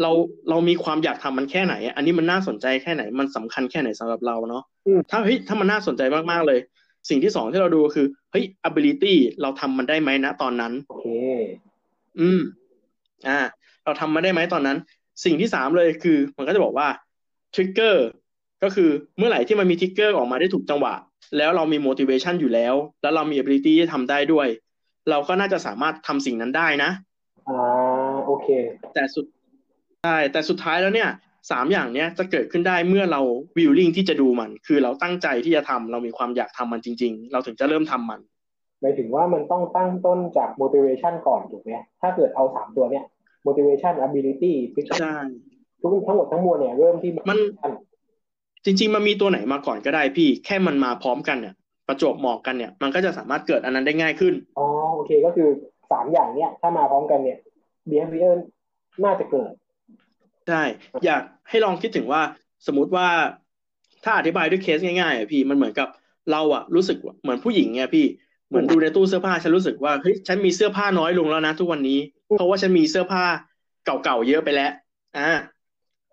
[0.02, 0.10] เรา
[0.50, 6.60] เรามีความอยากทำมันแค่ไหนอะอันนี้มันน่าสนใจแค่ไหน มันสำคัญแค่ไหนสำหรับเราเนาะอืมถ้าเฮ้ยถ้ามันน่าสนใจมากๆเลย
[7.08, 11.06] สิ่งที่สองที่เราดูก็คือเฮ้ย ability เราทำมันได้ไหมนะตอนนั้นโอเค
[12.20, 12.40] อืม
[13.28, 13.38] อ่า
[13.84, 14.78] เราทำมาได้ไหมตอนนั้น
[15.24, 16.88] สิ่งที่สามเลยคือ มันก็จะบอกว่า
[17.54, 17.96] trigger
[18.62, 20.94] ก็คือเมื่อไหร่ที่มันมี trigger ออกมาได้ถูกจังหวะ
[21.36, 24.48] แล้วเรามี motivation อยู่แล้ว แล้วเรามี ability ที่ทำได้ด้วย
[25.10, 26.90] เราก็น่าจะสามารถทำสิ่งนั้นได้นะ
[27.48, 28.48] อ่าโอเค
[28.94, 29.26] แต่สุด
[30.06, 31.10] ใช่แต่สุดท้ายแล้วเนี่ย
[31.50, 33.20] สามอย่างเนี้ยจะเกิดขึ้นได้เมื่อเรา
[33.56, 38.20] willing ที่จะดูมัน คือเราตั้งใจที่จะทำเรามีความอยากทำมันจริง ๆ เราถึงจะเริ่มทำมัน
[38.80, 43.04] หมายถึงว่ามันต้องตั้งต้นจาก motivation ก่อนถูกไหมถ้าเกิดเอาสามตัวเนี้ย
[43.46, 44.52] motivation ability
[45.00, 45.16] ใช่
[45.80, 47.38] ทุกทั้งหมดทั้งมวลเนี่ยเริ่มที่มัน
[48.64, 51.54] จริง ๆ มันมีตัวไหนมาก่อนก็ได้พี่ แค่มันมาพร้อมกันเนี่ย
[51.88, 55.48] ประจวบเหมาะกันเนี่ย มันก็จะสามารถเกิดอันนั้นได้ง่ายขึ้นอ๋อโอเคก็คือ
[55.92, 57.38] สามอย่างเนี้ยถ้ามาพร้อมกันเนี่ย
[57.90, 58.34] behavior
[59.04, 59.52] น่าจะเกิด
[60.48, 60.62] ใช่
[61.04, 62.22] อยากให้ลองคิดถึงว่า
[62.66, 63.08] สมมุติว่า
[64.04, 65.88] ถ้าอธิบายด้วยเคสง่ายๆอะพี่มันเหมือนกับ
[66.32, 68.06] เราอะรู้สึกว่าเหมือนผู้หญิงเนี่ยพี่
[68.48, 71.98] เหมือนดูในตู้เสื้อผ้าฉันรู้สึกว่าเฮ้ยฉันมีเสื้อผ้าน้อยลงแล้วนะทุกวันนี้
[72.36, 73.24] เพราะว่าฉันมีเสื้อผ้า
[73.84, 74.72] เก่าๆเยอะไปแล้ว
[75.18, 75.30] อ่า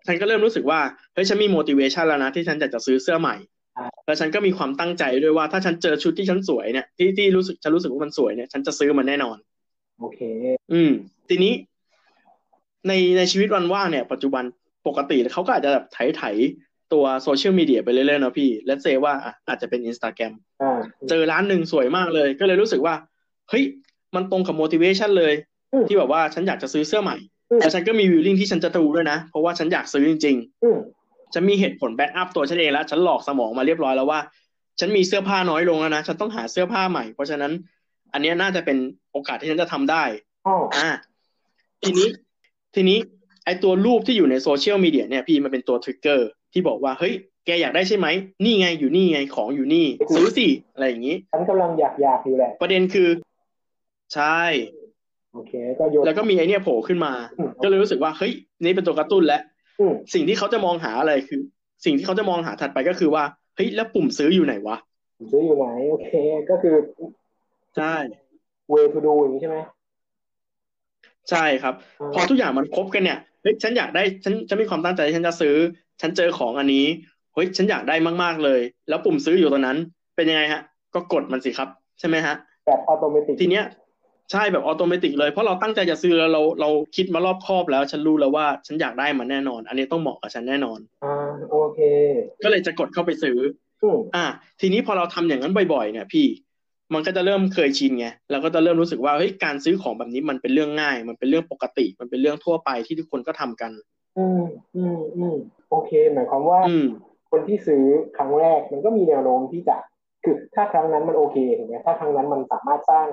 [0.06, 0.80] ฉันก็เริ่มรู้สึกว่า
[1.14, 3.34] เฮ้ยฉันมี motivation แล้วนะที่ฉันอยากจะซื้อเสื้อใหม่
[3.78, 9.36] อ่าแล้วฉันก็มีความตั้งใจด้วยว่าถ้าฉันเจอชุดที่ฉันสวยเนี่ยที่ที่รู้สึกฉันรู้สึกว่ามันสวยเนี่ยฉันจะซื้อมันแน่นอน
[10.00, 10.20] โอเค
[10.72, 10.90] อืม
[11.28, 11.52] ทีนี้
[12.88, 14.44] ในในชีวิตวันว่างเนี่ยปัจจุบัน
[14.86, 16.22] ปกติเขาก็อาจจะแบบไถไถ
[16.92, 22.94] ตัวโซเชียลมีเดียไปเรื่อยๆเนาะพี่และเซว่าอะอาจจะเป็นอินสตาแกรมอ่าเจอร้านหนึ่งสวยมากเลย ก็เลยรู้สึกว่า
[23.50, 23.64] เฮ้ย
[24.14, 25.34] มันตรงกับ motivation เลย
[25.72, 27.16] อืมที่แบบว่าฉันอยากจะซื้อเสื้อใหม่
[27.50, 34.20] อืมแล้วฉันก็มี willing ที่ฉันจะดูด้วยนะ เพราะว่าฉันอยากซื้อจริงอืมๆฉันมีเหตุผล back up ตัวฉันเองแล้วฉันหลอกสมองมาเรียบร้อยแล้วว่า
[34.80, 37.52] ฉันมีเสื้อผ้าน้อยลงแล้วนะ ฉันต้องหาเสื้อผ้าใหม่ เพราะฉะนั้น
[38.12, 38.78] อันเนี้ยน่าจะเป็น
[39.12, 40.04] โอกาสที่ฉันจะทำได้
[40.46, 40.88] อ๋ออ่า
[41.82, 42.08] ทีนี้
[42.74, 42.98] ทีนี้
[43.44, 47.14] ไอตัวรูปที่อยู่ในโซเชียลมีเดียเนี่ยพี่มันเป็นตัว trigger ที่บอกว่าเฮ้ย
[47.46, 48.06] แกอยากได้ใช่ไหม
[48.44, 53.08] นี่ไงอยู่นี่ไงของอยู่นี่ซื้อสิอะไรอย่างนี้ฉันกำลังอยากอยากอยู่แหละ ประเด็นคือ
[54.14, 54.40] ใช่
[55.32, 58.32] โอเคก็โยนแล้วก็มีไอเนี้ยโผล่ขึ้นมาอืมก็เลยรู้สึกว่าเฮ้ย
[58.62, 59.42] นี่เป็นตัวกระตุ้นแล้ว
[59.80, 61.40] อืมสิ่งที่เขาจะมองหาอะไรคือ
[61.84, 63.24] สิ่งที่เขาจะมองหาถัดไปก็คือว่า
[63.56, 64.76] เฮ้ยแล้วปุ่มซื้ออยู่ไหนวะ
[65.18, 66.10] ผมซื้ออยู่ไหนโอเค
[66.50, 66.76] ก็คือ
[67.76, 67.94] ใช่
[68.72, 69.58] way to do อย่างนี้ใช่ไหม
[71.30, 75.56] ใช่ครับอ่าพอทุกอย่างมันครบกันเนี่ยเฮ้ยฉันอยากได้ฉันฉันมีความตั้งใจฉันจะซื้อ
[76.00, 76.86] ฉันเจอของอันนี้
[77.34, 79.78] เฮ้ยฉันอยากได้มากๆเลย แล้วปุ่มซื้ออยู่ตรงนั้น
[80.16, 80.62] เป็นยังไงฮะ
[80.94, 82.34] ก็กดมันสิครับ ใช่ไหมฮะ
[82.66, 83.64] แบบอัตโนมัติทีเนี้ย
[84.32, 91.14] ใช่แบบ automatic เลยเพราะเราตั้งใจจะซื้อแล้วเราเราคิดมารอบคอบแล้ว ฉันรู้แล้วว่าฉันอยากได้มันแน่นอน อันนี้ต้องเหมาะกับฉันแน่นอนอ่า
[91.50, 91.80] โอเค
[92.42, 93.36] ก็เลยจะกดเข้าไปซื้อ
[93.82, 94.24] อืมอะ
[94.60, 96.26] ทีนี้พอเราทำอย่างนั้นบ่อยๆ เนี่ยพี่
[96.92, 103.70] มันก็จะเริ่มเคยชินไงเราก็จะเริ่มรู้สึกว่าเฮ้ยการซื้อของแบบนี้มันเป็นเรื่องง่าย มันเป็นเรื่องปกติ มันเป็นเรื่องทั่วไปที่ทุกคนก็ทำกัน
[104.18, 104.42] อืม
[104.76, 105.36] อืมอืม
[105.70, 106.86] โอเค หมายความว่าอืม
[107.30, 107.84] คนที่ซื้อ
[108.16, 109.76] ครั้งแรกมันก็มีแนวโน้มที่จะ
[110.24, 113.08] คือถ้าครั้งนั้นมันโอเคถูกไหมถ้าครั้งนั้นมันสามารถสร้าง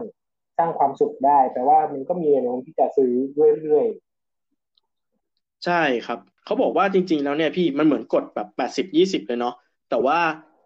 [0.58, 3.12] สร้างความสุขได้แปลว่ามันก็มีแนวโน้มที่จะซื้อ
[3.62, 3.88] เรื่อย
[5.66, 9.56] ใช่ครับเขาบอกว่าจริง ๆ แล้วเนี่ยพี่มันเหมือนกดแบบแปดสิบยี่สิบเลยเนาะ
[9.90, 10.20] แต่ว่า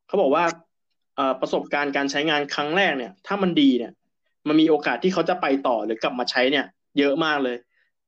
[0.07, 0.55] เขาบอกว่าเอ่อ
[1.41, 3.91] ประสบการณ์การใช้งานครั้งแรกเนี่ย ถ้ามันดีเนี่ย
[4.47, 6.65] มันมีโอกาสที่เขาจะไปต่อหรือกลับมาใช้เนี่ย
[6.99, 7.57] เยอะมากเลย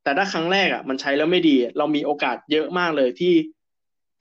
[0.04, 3.34] แต่ถ้าครั้งแรกอะ มันใช้แล้วไม่ดี เรามีโอกาสเยอะมากเลยที่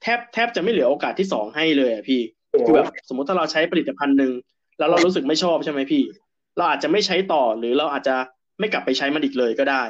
[0.01, 4.31] แทบแทบจะไม่เหลือโอกาสที่สองให้เลยอะพี่ๆคือแบบสมมติถ้าเราใช้ผลิตภัณฑ์หนึ่ง
[4.79, 6.03] แล้วเรารู้สึกไม่ชอบใช่ไหมพี่
[6.57, 8.15] เราอาจจะไม่ใช้ต่อหรือเราอาจจะ
[8.59, 9.83] ไม่กลับไปใช้มันอีกเลยก็ได้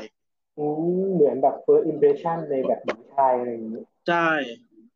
[0.60, 0.66] อื
[1.04, 4.30] มเหมือนแบบ first impression ในแบบหญิงชายอะไรอย่างนี้ใช่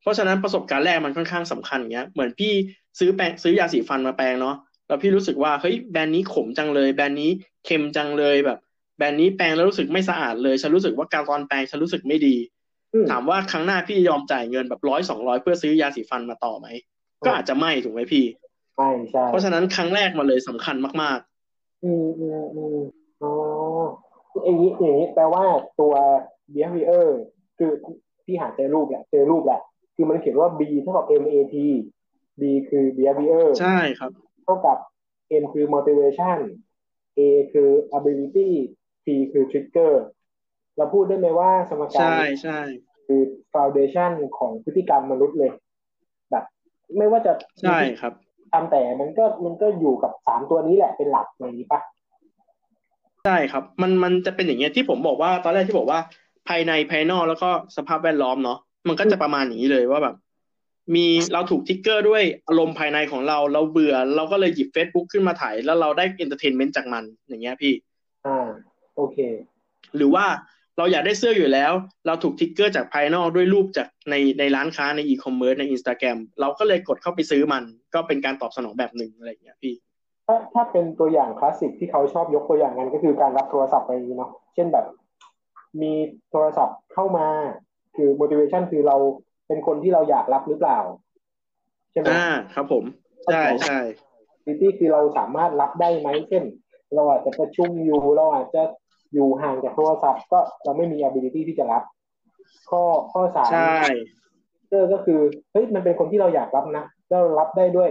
[0.01, 2.53] เพราะฉะนั้นประสบการณ์แรกมันค่อนข้างสำคัญเงี้ยเหมือนพี่
[2.99, 4.55] ซื้อแปรงซื้อยาสีฟันมาแปรงเนาะ
[4.87, 7.31] แล้วพี่รู้สึกว่าเฮ้ยแบรนด์นี้ขมจังเลย แบรนด์นี้
[7.65, 8.59] เค็มจังเลยแบบ
[8.97, 12.35] แบรนด์นี้แปรงแล้วรู้สึกไม่สะอาดเลย ฉันรู้สึกว่าการตอนแปรงฉันรู้สึกไม่ดี
[12.93, 16.67] อืมถามว่าครั้งหน้าพี่ยอมจ่ายเงินแบบร้อยสองร้อยเพื่อซื้อยาสีฟันมาต่อไหม
[17.25, 18.25] ก็อาจจะไม่ถูกไหมพี่
[18.77, 21.19] ไม่ใช่เพราะฉะนั้นครั้งแรกมันเลยสำคัญมาก
[21.83, 22.79] อืมอืมอืม
[23.21, 23.31] อ๋อ
[24.45, 25.43] อย่างนี้อย่างนี้แปลว่า
[25.79, 25.93] ตัว
[26.53, 27.07] behavior
[27.57, 27.71] คือ
[28.25, 29.61] พี่หาเจอรูปแหละเจอรูปแหละ
[30.01, 31.55] คือมันเขียนว่า B เท่ากับ MAT
[32.39, 34.11] B คือ behavior ๆใช่ครับ
[34.43, 34.77] เท่ากับ
[35.41, 36.37] M คือ motivation
[37.17, 37.19] A
[37.53, 38.49] คือ ability
[39.05, 39.93] T คือ trigger
[40.77, 42.59] เราพูดได้ไหมว่าสมการใช่ใช่
[43.07, 43.21] คือ
[43.53, 45.51] foundation ของพฤติกรรมมนุษย์เลย
[46.31, 46.43] แบบ
[46.97, 48.13] ไม่ว่าจะใช่ครับ
[48.51, 51.81] ทำแต่มันก็มันก็อยู่กับสามตัวนี้แหละเป็นหลักอย่างนี้ปะ
[53.25, 55.99] ใช่ครับ มันมันจะเป็นอย่างเงี้ยที่ผมบอกว่า ตอนแรกที่บอกว่า
[56.47, 60.15] ภายในภายนอกแล้วก็สภาพแวดล้อมเนาะ มันก็จะประมาณอย่างนี้เลยว่าแบบ
[60.95, 67.73] มีเราถูก trigger ด้วยอารมณ์ภายในของเรา เราเบื่อ เราก็เลยหยิบ Facebook ขึ้นมาถ่าย แล้วเราได้ entertainment จากมันอย่างเงี้ยพี่
[68.27, 68.47] อ่า
[68.95, 69.17] โอเค
[69.95, 70.25] หรือว่า
[70.77, 71.71] เราอยากได้เสื้ออยู่แล้ว
[72.07, 77.63] เราถูก trigger จากภายนอกด้วยรูปจากในในร้านค้าในอีคอมเมิร์ซในอินสตาแกรมเราก็เลยกดเข้าไปซื้อมัน
[77.93, 79.73] ก็เป็นการตอบสนองแบบหนึ่งอะไรอย่างเงี้ยพี่
[80.27, 84.85] ถ้าถ้าเป็นตัวอย่างคลาสสิกที่เขาชอบยกตัวอย่างกันก็คือการรับโทรศัพท์ไปอย่างนี้เนาะเช่นแบบ
[85.81, 85.91] มี
[86.31, 87.27] โทรศัพท์เข้ามา
[87.95, 88.97] คือ motivation คือเรา
[89.47, 90.80] เป็นคนที่เราอยากรับหรือเปล่า
[91.91, 92.84] ใช่ไหมอ่าครับผม
[93.25, 93.80] ใช่ใช่
[94.47, 96.43] ability คือเราสามารถรับได้ไหมเช่น
[96.95, 98.63] เราอาจจะประชุมอยู่เราอาจจะ
[99.13, 101.84] อยู่ห่างจากโทรศัพท์ ก็เราไม่มี ability ที่จะรับ
[102.69, 103.80] ข้อข้อสามใช่
[104.69, 105.19] เจอก็คือ
[105.51, 107.89] เฮ้ยมันเป็นคนที่เราอยากรับนะก็รับได้ด้วย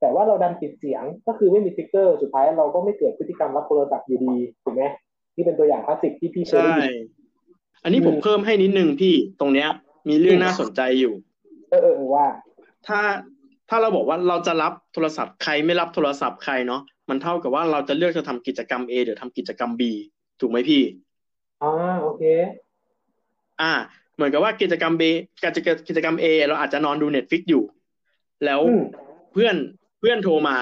[0.00, 4.82] แต่ว่าเราดันปิดเสียงก็คือไม่มีสติ๊กเกอร์ สุดท้ายเราก็ไม่เกิดพฤติกรรมรับโทรศัพท์อยู่ดีถูกไหม
[5.34, 7.19] ที่เป็นตัวอย่างคลาสสิกที่พี่เคยใช่ได้ยิน
[7.82, 9.68] อันนี้ผมเพิ่มให้นิดนึงพี่ตรงเนี้ย
[10.08, 11.14] มีเรื่องน่าสนใจอยู่
[11.70, 12.26] เออเออเออว่า
[12.86, 13.00] ถ้า
[13.68, 19.82] ถ้าเราบอกว่าเราจะรับโทรศัพท์ใครไม่รับโทรศัพท์ใครเนาะมันเท่ากับว่าเราจะเลือกจะทำกิจกรรม A หรือทำกิจกรรม B
[20.40, 20.82] ถูกไหมพี่
[21.62, 22.22] อ่าโอเค
[23.60, 23.72] อ่า
[24.14, 25.02] เหมือนกับว่ากิจกรรม B
[25.44, 27.62] กิจกรรมกิจกรรม A เราอาจจะนอนดู Netflix อยู่
[28.44, 28.82] แล้วอืม
[29.32, 29.56] เพื่อน
[30.00, 30.56] เพื่อนโทรมา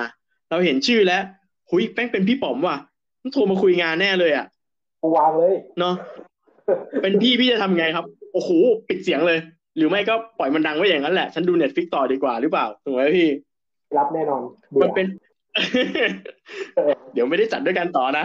[0.50, 1.22] เราเห็นชื่อแล้ว
[1.70, 2.76] หุยแป้งเป็นพี่ป๋อมว่ะ
[3.20, 4.46] ต้องโทรมาคุยงานแน่เลยอะ
[5.02, 5.94] กูวางเลยเนาะ
[7.02, 8.50] เป็นพี่พี่จะทำไงครับ โอ้โห
[8.88, 9.38] ปิดเสียงเลย
[9.76, 13.28] หรือไม่ก็ปล่อยมันดังไว้อย่างนั้นแหละ ฉันดู Netflix ต่อดีกว่าหรือเปล่าถูกไหมพี่
[13.98, 15.06] รับแน่นอนเบื่มัอนเป็น
[17.12, 18.24] เดี๋ยวไม่ได้จัดด้วยกันต่อนะ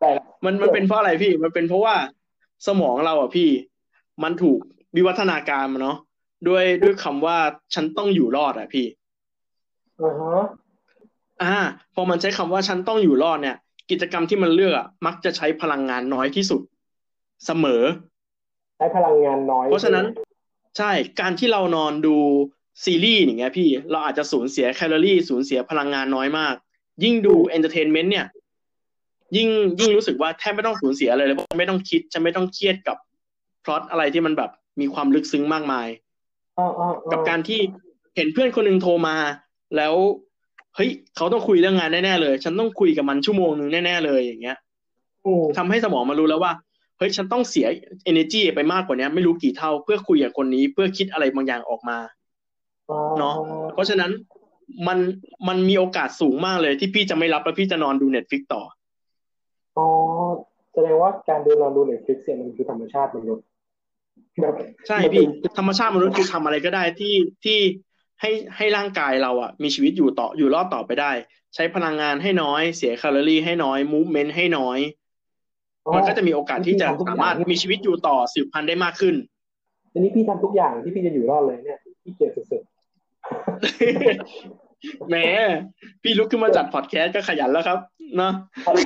[0.00, 0.10] แต่
[0.44, 1.94] มันมันเป็นเพราะอะไรพี่ มันเป็นเพราะว่า
[2.66, 3.50] สมองเราอะพี่
[4.22, 4.58] มันถูก
[4.96, 5.96] วิวัฒนาการมาเนาะ
[6.48, 7.36] ด้วยด้วยคำว่า
[7.74, 8.86] ฉันต้องอยู่รอดอะพี่
[10.02, 10.42] อ่าฮะ
[11.42, 11.56] อ่า
[11.94, 13.56] พอมันใช้คำว่าฉันต้องอยู่รอดเนี่ย
[13.90, 16.60] กิจกรรมที่มันเลือกอะมักจะใช้พลังงานน้อยที่สุด
[17.46, 17.82] เสมอ
[18.78, 20.06] ใช้พลังงานน้อย เพราะฉะนั้น
[20.78, 22.16] ใช่การที่เรานอนดู
[22.84, 26.54] ซีรีส์อย่างเงี้ยพี่เราอาจจะสูญเสียแคลอรี่สูญเสียพลังงานน้อยมาก
[27.04, 28.26] ยิ่งดู entertainment เนี่ย
[29.36, 29.48] ยิ่ง
[29.80, 32.96] ยิ่งรู้สึกว่าแทบไม่ต้องสูญเสียอะไรเลยเพราะไม่ต้องคิดจะไม่ต้องเครียดกับ
[33.64, 35.88] พล็อตอะไรที่มันแบบมีความลึกซึ้งมากมาย
[36.58, 37.60] อ่าอ่ากับการที่
[38.16, 39.16] เห็นเพื่อนคนหนึ่งโทรมา
[39.76, 39.94] แล้ว
[40.76, 44.56] เฮ้ยเขาต้องคุยเรื่องงานแน่ๆเลย ฉันต้องคุยกับมันชั่วโมงหนึ่งแน่ๆเลยอย่างเงี้ย
[45.26, 46.52] อืมทำให้สมองมันรู้แล้วว่า
[46.98, 47.66] เฮ้ยฉันต้องเสีย
[48.10, 51.98] energy ไปมากกว่านี้ไม่รู้กี่เท่าเพื่อคุยกับคนนี้เพื่อคิดอะไรบางอย่างออกมา
[53.18, 53.34] เนาะ
[53.74, 54.10] เพราะฉะนั้น
[54.86, 54.98] มัน
[55.48, 58.62] มันมีโอกาสสูงมากเลยที่พี่จะไม่รับแล้วพี่จะนอนดู Netflix ต่อ
[59.76, 59.86] อ๋อ
[60.74, 63.44] แสดงว่าการดูนอนดู Netflix เนี่ยมันคือธรรมชาติมนุษย์
[64.40, 64.54] แบบ
[64.88, 65.24] ใช่พี่
[65.58, 67.58] ธรรมชาติมนุษย์คือทำอะไรก็ได้ที่ที่
[68.20, 71.12] ให้ให้ร่างกายเราอะมีชีวิตอยู่ต่ออยู่รอดต่อไปได้
[71.54, 74.78] ใช้พลังงานให้น้อย เสียแคลอรี่ให้น้อย movement ให้น้อย
[75.94, 79.14] มันก็จะมีโอกาสที่จะสามารถมีชีวิตอยู่ต่อสืบพันธุ์ได้มากขึ้น
[79.92, 82.62] อันนี้พี่ทำทุกอย่างที่พี่จะอยู่รอดเลยเนี่ยพี่เกียจสุด
[85.08, 85.16] แหม
[86.02, 87.78] พี่ลุกขึ้นมาจัดพอดแคสต์ก็ขยันแล้วครับ
[88.16, 88.32] เนาะ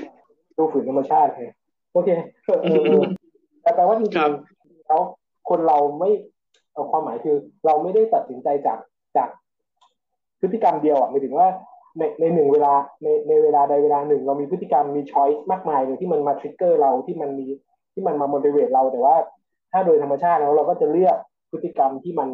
[0.03, 1.47] ๆดูฝืนธรรมชาติไง
[1.93, 2.09] โอเค
[2.47, 3.03] เออเออเออ
[3.63, 5.03] แต่แปลว่าจริงครับๆแล้ว
[5.49, 6.11] คนเราไม่
[6.73, 7.37] เอาความหมายคือ
[7.67, 8.79] เราไม่ได้ตัดสินใจจาก
[9.17, 9.29] จาก
[10.41, 11.49] พฤติกรรมเดียวอะหมายถึงว่า
[11.99, 17.47] ในในหนึ่งเวลาในในเวลาใดเวลาหนึ่ง เรามีพฤติกรรมมีช้อยส์มากมายเลยที่มันมาทริกเกอร์เราที่มันมี
[17.93, 19.17] ที่มันมา motivate เราแต่ว่า
[19.73, 21.17] ถ้าโดยธรรมชาติแล้วเราก็จะเลือก
[21.51, 22.29] พฤติกรรมที่มัน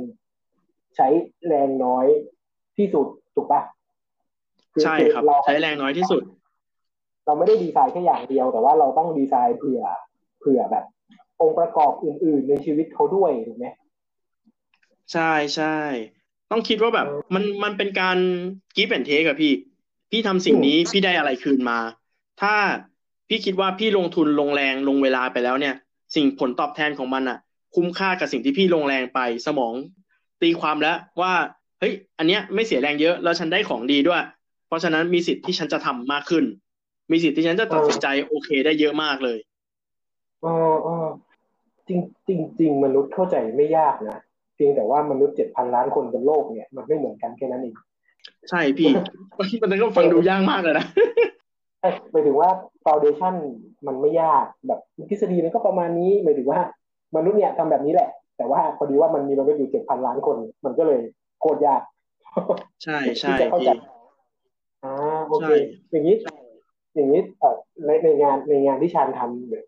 [0.97, 1.09] ใช้
[1.47, 2.07] แรงน้อย
[2.77, 3.62] ที่สุดถูกปะ
[4.75, 6.23] อใช่ครับอเาใช้แรงน้อยที่สุด
[7.27, 9.83] เราไม่ได้ดีไซน์แค่อย่างเดียว แต่ว่าเราต้องดีไซน์เผื่อ
[10.40, 10.85] เผื่อแบบ
[11.40, 13.66] องค์ประกอบอื่น ๆ ในชีวิตเขาด้วยถูกไหม
[15.12, 15.77] ใช่ใช่
[16.51, 18.19] ต้องคิดว่าแบบเออมันมันเป็นการ
[18.77, 19.53] กิฟต์แอนเทคอะพี่
[20.11, 21.79] พี่ทำสิ่งนี้พี่ได้อะไรคืนมา
[22.41, 22.55] ถ้า
[23.29, 25.75] พี่คิดว่าพี่ลงทุนลงแรงลงเวลาไปแล้วเนี่ย
[26.15, 27.39] สิ่งผลตอบแทนของมันอะ
[27.75, 29.75] คุ้มค่ากับสิ่งที่พี่ลงแรงไปสมอง
[30.43, 31.33] ตีความแล้วว่า
[31.79, 34.23] เฮ้ย อันเนี้ยไม่เสียแรงเยอะแล้วฉันได้ของดีด้วย
[34.67, 36.45] เพราะฉะนั้นมีสิทธิ์ที่ฉันจะทำมากขึ้น
[37.11, 39.39] มีสิทธิ์ที่ฉันจะตัดสินใจโอเคได้เยอะมากเลย
[40.43, 41.07] เออเออ
[41.89, 47.75] จริงจริงจริงมนุษย์เข้าใจไม่ยากนะเพียงแต่ว่ามนุษย์เจ็ดพันล้านคนบนโลกเนี่ยมันไม่เหมือนกันแค่นั้นเอง
[48.51, 48.90] ใช่พี่
[49.62, 50.87] มันก็ฟังดูยากมากเลยนะ
[51.83, 52.51] เอ้ยหมายถึงว่า
[52.85, 53.35] foundation
[53.87, 56.61] มันไม่ยากแบบทฤษฎีมันก็ประมาณนี้หมายถึงว่า
[57.16, 61.01] มนุษย์เนี่ยทำแบบนี้แหละ แต่ว่าพอดีว่ามันมีมนุษย์อยู่เจ็ดพันล้านคน มันก็เลย
[61.40, 61.83] โคตรยาก
[62.83, 63.88] ใช่ใช่ที่จะเข้าใจพี่
[64.85, 64.94] อ่า
[65.29, 65.57] โอเคใช่
[65.92, 66.16] อย่างนี้
[66.94, 69.64] อย่างนี้เอ่อในในงานในงานที่ชาญทำเนี่ย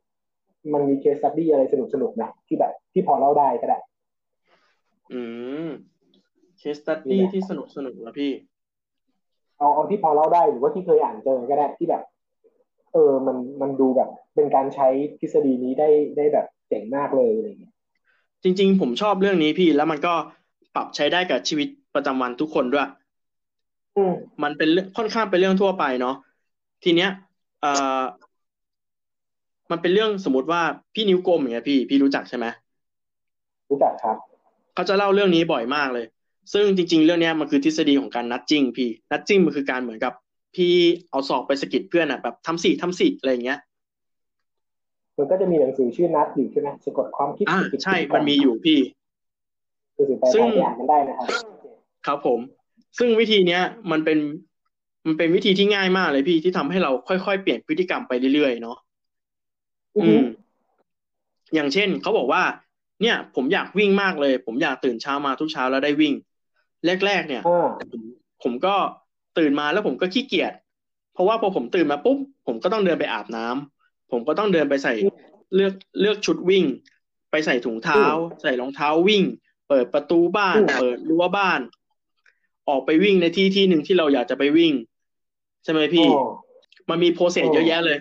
[0.73, 3.79] มันมี case study อะไรสนุกสนุกๆนะที่แบบที่พอเล่าได้ก็ได้
[5.13, 5.21] อื
[5.67, 5.69] ม
[6.59, 8.33] case study ที่สนุกสนุกแล้วพี่
[9.59, 12.03] เอาเอาที่พอเล่าได้หรือว่าที่เคยอ่านเจอก็ได้ที่แบบ
[12.93, 14.89] เออมันมันดูแบบ เป็นการใช้
[15.21, 17.75] ทฤษฎีนี้ได้ได้แบบเจ๋งมากเลยอะไรอย่างเงี้ย
[18.43, 20.15] จริง ๆ ผมชอบเรื่องนี้พี่ แล้วมันก็
[20.75, 22.89] ปรับใช้ได้กับชีวิตประจำวันทุกคนด้วย
[23.97, 26.17] อืมมันเป็นเรื่องค่อนข้างเป็นเรื่องทั่วไปเนาะ
[26.85, 27.11] ทีเนี้ย
[27.61, 28.03] เอ่อ
[29.71, 30.63] มันเป็นเรื่องสมมติว่า
[30.95, 32.47] พี่นิ้วกลมอย่างเงี้ยพี่พี่รู้จักใช่ไหม
[33.69, 34.30] รู้จักครับ
[34.75, 36.07] เขาจะเล่าเรื่องนี้บ่อยมากเลย
[36.53, 40.13] ซึ่งจริง ๆ เรื่องเนี้ยมันคือทฤษฎีของการนัดจิ้งพี่นัดจิ้งมันคือการเหมือนกับ
[40.57, 40.75] พี่
[41.11, 43.59] เอาศอกไปสะกิดเพื่อนอะแบบทำสิทำสิอะไรอย่างเงี้ย
[45.19, 48.79] มันก็จะมีหนังสือชื่อนัดอยู่ใช่ไหมสะกดความคิดอ่าสะกิดใช่จิตมันมีอยู่พี่
[49.95, 51.27] หนังสือแปลไทยที่อ่านกันได้นะครับ
[52.07, 52.41] ครับผม
[52.99, 54.19] ซึ่งวิธีเนี้ย มันเป็น
[55.07, 58.77] มันเป็นวิธีที่ง่ายมากเลยพี่ที่ทำให้เราค่อยๆเปลี่ยนพฤติกรรมไปเรื่อยๆเนาะ
[59.97, 60.25] อืออืฮึม
[61.55, 62.43] อย่างเช่นเขาบอกว่า
[63.03, 66.15] เนี่ย ผมอยากวิ่งมากเลย ผมอยากตื่นเช้ามาทุกเช้าแล้วได้วิ่ง
[67.07, 68.03] แรก ๆ เนี่ยอ่าผม
[68.43, 68.75] ผมก็
[69.39, 70.53] ตื่นมาแล้วผมก็ขี้เกียจ
[71.15, 74.95] เพราะว่าพอผมตื่นมาปุ๊บผมก็ต้องเดินไปอาบน้ำผมก็ต้องเดินไปใส่
[75.55, 76.65] เลือกเลือกชุดวิ่ง
[77.31, 78.05] ไปใส่ถุงเท้า
[78.43, 79.23] ใส่รองเท้าวิ่ง
[79.69, 81.61] เปิดประตูบ้าน เปิดรั้วบ้าน
[82.69, 84.73] ออกไปวิ่งในที่ที่หนึ่งที่เราอยากจะไปวิ่ง
[85.65, 86.29] ใช่ไหมพี่อ๋อ
[86.91, 87.99] มันมีโปรเซสเยอะแยะเลย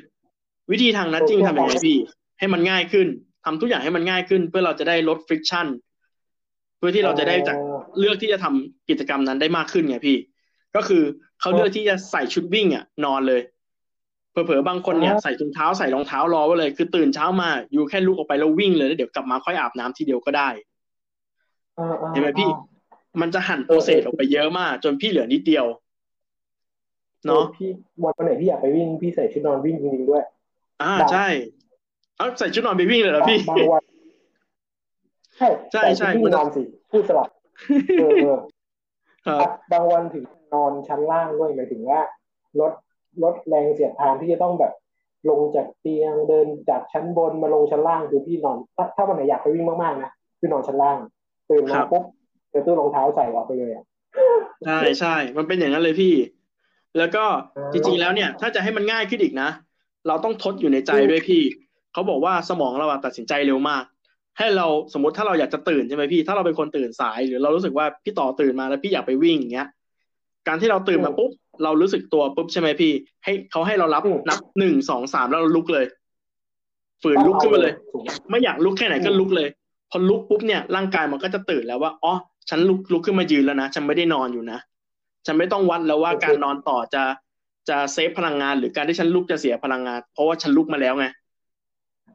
[0.71, 1.97] วิธีทางนัดจริงโอเคทำยังไงพี่
[2.39, 3.07] ให้มันง่ายขึ้น
[3.45, 5.67] ทำทุกอย่างให้มันง่ายขึ้น เพื่อเราจะได้ลดฟริ c ชัน
[6.77, 10.17] เพื่อที่เราจะได้จากอ๋อเลือกที่จะทำกิจกรรมนั้นได้มากขึ้นไงพี่
[10.75, 11.03] ก็คือ
[11.39, 13.41] เขาเลือกที่จะใส่ชุดวิ่งอะ นอนเลย
[14.31, 20.49] เผลอๆบางคนเนี่ยอ๋อใส่ถุงเท้าใส่รองเท้ารอไว้เลย คือตื่นเช้ามาอยู่แค่ลุกออกไปแล้ววิ่งเลยแล้วเดี๋ยวกลับมาค่อยอาบน้ำทีเดียวก็ได้
[21.77, 22.49] อ่าอ่าเห็นไหมพี่
[23.21, 25.65] มันจะหั่นโปรเซสออกไปเยอะมาก จนพี่เหลือนิดเดียว
[27.25, 27.69] เนาะออพี่
[28.03, 30.23] วันไหนพี่อยากไปวิ่งพี่ใส่ชุดนอนวิ่งจริงๆด้วย
[30.83, 31.27] อ่าใช่
[32.19, 33.83] เอาใส่ชุดนอนไปวิ่งเลยเหรอพี่บางวัน
[35.37, 37.27] ใช่ใช่ใช่นอนสิพูดสลับ
[37.99, 38.33] เออ
[39.71, 42.01] บางวันถึงนอนชั้นล่างด้วยหมายถึงว่า
[42.59, 42.73] ลด
[43.23, 44.73] ลดแรงเสียดทานที่จะต้องแบบ
[45.29, 50.97] ลงจากเตียงเดินจากชั้นบนมาลงชั้นล่างคือพี่นอน ถ้าถ้าวันไหนอยากไปวิ่งมากๆนะพี่นอนชั้นล่าง
[51.49, 52.03] ตื่นมาปุ๊บ
[52.49, 53.85] เจอตู้รองเท้าใส่ออกไปเลยอะ
[54.65, 56.13] ใช่ใช่มันเป็นอย่างนั้นเลยพี่
[56.97, 57.23] แล้วก็
[57.73, 59.49] จริงๆแล้วเนี่ย ถ้าจะให้มันง่ายขึ้นอีกนะ
[60.07, 61.41] เราต้องทดอยู่ในใจด้วยพี่
[61.93, 63.83] เขาบอกว่าสมองเราตัดสินใจเร็วมาก
[64.37, 69.67] ให้เราสมมติถ้าเราอยากจะตื่นใช่ไหมพี่ถ้าเราเป็นคนตื่นสาย หรือเรารู้สึกว่าพี่ต่อตื่นมาแล้วพี่อยากไปวิ่งอย่างเงี้ย
[70.47, 71.31] การที่เราตื่นมาปุ๊บ
[71.63, 72.91] เรารู้สึกตัวปุ๊บใช่ไหมพี่
[73.23, 75.85] ให้เขาให้เรารับนับหนึ่งสองสามแล้วเราลุกเลย
[77.01, 77.73] ฝืนลุกขึ้นมาเลย
[78.29, 79.49] ไม่อยากลุกแค่ไหนก็ลุกเลย
[79.91, 82.13] พอลุกปุ๊บเนี่ยร่างกายมันก็จะตื่นแล้วว่าอ๋อ
[82.49, 84.59] ฉันลุกลุกขึ้นมายืนแล้วนะฉันไม่ได้นอนอยู่นะ
[85.25, 87.03] ฉันไม่ต้องวัดแล้วว่าการนอนต่อจะ
[87.69, 91.05] จะเซฟพลังงาน หรือการที่ฉันลุกจะเสียพลังงาน เพราะว่าฉันลุกมาแล้วไง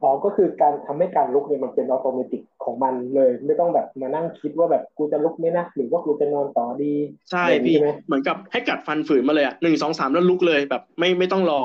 [0.01, 6.93] อ๋อก็คือการทำให้การลุกเนี่ยมันเป็นอัตโนมัติของมันเลย ไม่ต้องแบบมานั่งคิดว่าแบบกูจะลุกไหมนะหรือว่ากูจะนอนต่อดี
[7.31, 11.61] ใช่พี่เหมือนกับให้กัดฟันฝืนมาเลยอะหนึ่งสองสามแล้วลุกเลยแบบไม่ไม่ต้องรอ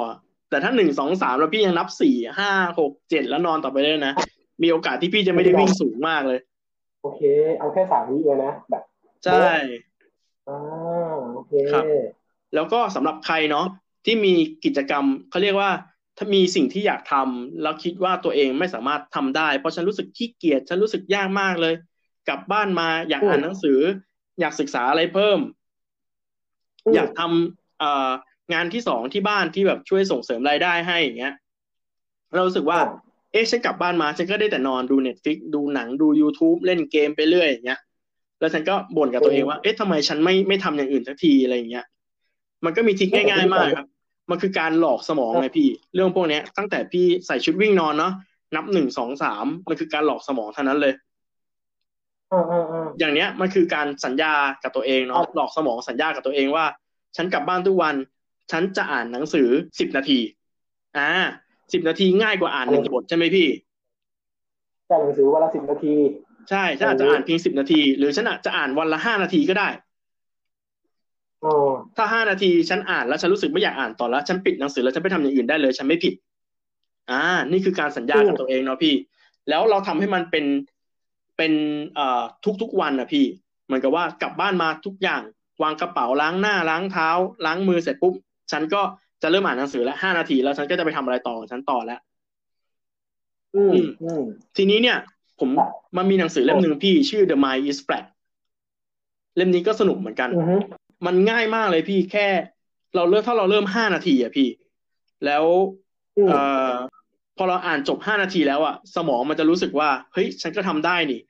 [0.50, 4.14] แต่ถ้าหนึ่งสองสามแล้วพี่ยังนับสี่ห้าหกเจ็ดแล้วนอนต่อไปได้นะ
[4.62, 6.40] มีโอกาสที่พี่จะไม่ได้วิ่งสูงมากเลย
[7.02, 7.22] โอเค
[7.58, 8.82] เอาแค่สามวิเลยนะแบบ
[9.24, 9.48] ใช่
[10.48, 10.58] อ่า
[11.34, 11.84] โอเคครับ
[12.54, 13.66] แล้วก็สำหรับใครเนาะ
[14.04, 15.70] ที่มีกิจกรรมเขาเรียกว่า
[16.16, 21.74] ถ้ามีสิ่งที่อยากทำแล้วคิดว่าตัวเองไม่สามารถทำได้ เพราะฉันรู้สึกขี้เกียจฉันรู้สึกยากมากเลย
[22.28, 23.78] กลับบ้านมาอยากอ่านหนังสือ
[24.40, 25.38] อยากศึกษาอะไรเพิ่ม
[26.94, 31.34] อยากทำงานที่สองที่บ้านที่แบบช่วยส่งเสริมรายได้ให้อย่างเงี้ย
[32.34, 32.78] เรารู้สึกว่า
[33.32, 37.80] เอ๊ะฉันกลับบ้านมาฉันก็ได้แต่นอนดูเน็ตฟิกดูหนังดู youtube เล่นเกมไปเรื่อยอย่างเงี้ย
[38.40, 41.86] แล้วฉันก็บ่นกับตัวเองว่า เอ๊ะทำไมฉันไม่ไม่ทำอย่างอื่นสักทีอะไรอย่างเงี้ย
[42.64, 43.86] มันก็มีทิศง่ายๆมากครับ
[44.30, 48.12] มันคือการหลอกสมองไงพี่ เรื่องพวกนี้ตั้งแต่พี่ใส่ชุดวิ่งนอนเนาะ
[48.56, 50.94] นับหนึ่งสองสามมันคือการหลอกสมองเท่านั้นเลย
[52.98, 56.64] อย่างเนี้ยมันคือการสัญญากับตัวเองเนาะหลอกสมองสัญญากับตัวเองว่า
[57.16, 57.94] ฉันกลับบ้านทุกวัน
[58.50, 60.18] ฉันจะอ่านหนังสือสิบนาที
[60.98, 61.08] อ่า
[61.72, 63.48] สิบนาทีง่ายกว่าอ่านหนึ่งบทใช่ไหมพี่
[64.90, 65.94] อ่านหนังสือวันละสิบนาที
[66.50, 69.68] ใช่ฉันอาจจะอ่านเพียงสิบนาที หรือฉันอาจจะอ่านวันละห้านาทีก็ได้
[71.96, 76.14] ถ้าห้านาทีฉันอ่านแล้วฉันรู้สึกไม่อยากอ่านต่อแล้ว ฉันปิดหนังสือแล้วฉันไปทำอย่างอื่นได้เลย ฉันไม่ผิด
[77.10, 78.94] อ่า นี่คือการสัญญากับตัวเองเนาะพี่
[79.48, 80.44] แล้วเราทำให้มันเป็น
[81.36, 81.52] เป็น
[81.94, 82.22] เอ่อ
[82.62, 83.24] ทุกๆวันนะพี่
[83.66, 85.22] เหมือนกับว่ากลับบ้านมาทุกอย่าง
[85.62, 87.08] วางกระเป๋าล้างหน้าล้างเท้า
[87.46, 88.14] ล้างมือเสร็จปุ๊บ
[88.52, 88.80] ฉันก็
[89.22, 92.00] จะเริ่มอ่านหนังสือแล้วห้านาทีแล้วฉันก็จะไปทำอะไรต่อฉันต่อแล้ว
[93.56, 93.86] อืม
[94.56, 94.98] ทีนี้เนี่ย
[95.40, 95.48] ผม
[95.96, 98.04] มันมีหนังสือเล่มหนึ่งพี่ชื่อ The Mind is Flat
[99.36, 100.30] เล่มนี้ก็สนุกเหมือนกัน
[101.06, 102.26] มันง่ายมากเลยพี่แค่
[102.96, 104.48] เราเริ่มถ้าเราเริ่มห้านาทีอะพี่
[105.26, 105.44] แล้ว
[106.28, 106.74] เอ่อ
[107.36, 111.20] พอเราอ่านจบห้านาทีแล้วอะสมองมันจะรู้สึกว่าเฮ้ยฉันก็ทำได้นี่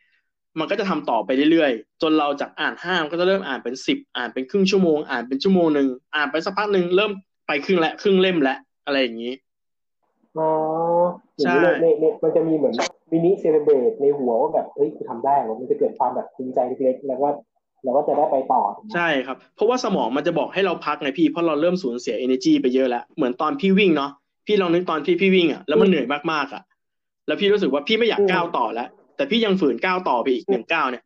[0.59, 7.13] มันก็จะทำต่อไปเรื่อยๆจนเราจากอ่านห้าก็จะเริ่มอ่านเป็นสิบอ่านเป็นครึ่งชั่วโมงอ่านเป็นชั่วโมงหนึ่งอ่านไปสักพักหนึ่งเริ่ม
[7.47, 8.57] ไปครึ่งและครึ่งเล่มและ
[8.87, 9.33] อะไรอย่างนี้
[10.39, 10.51] อ๋อ
[11.41, 12.75] ใช่ในในมันจะมีเหมือน
[13.13, 17.29] มินิเซเลเบรตในหัวว่าแบบเฮ้ยกูทำได้มันจะเกิดความแบบภูมิใจเล็กๆแล้วก็
[17.85, 18.63] เราก็จะได้ไปต่อ
[18.95, 24.11] ใช่ครับ เพราะว่าสมองมันจะบอกให้เราพักไงพี่ เพราะเราเริ่มสูญเสีย energy ไปเยอะแล้ว เหมือนตอนพี่วิ่งเนาะ
[24.47, 26.63] พี่ลองนึกตอนพี่พี่วิ่งอะ แล้วมันเหนื่อยมากๆอะ
[27.27, 31.03] แล้วพี่รู้สึกว่าพี่ไม่อยากก้าวต่อแล้ว แต่พี่ยังฝืนก้าวต่อไปอีกหนึ่งก้าวเนี่ย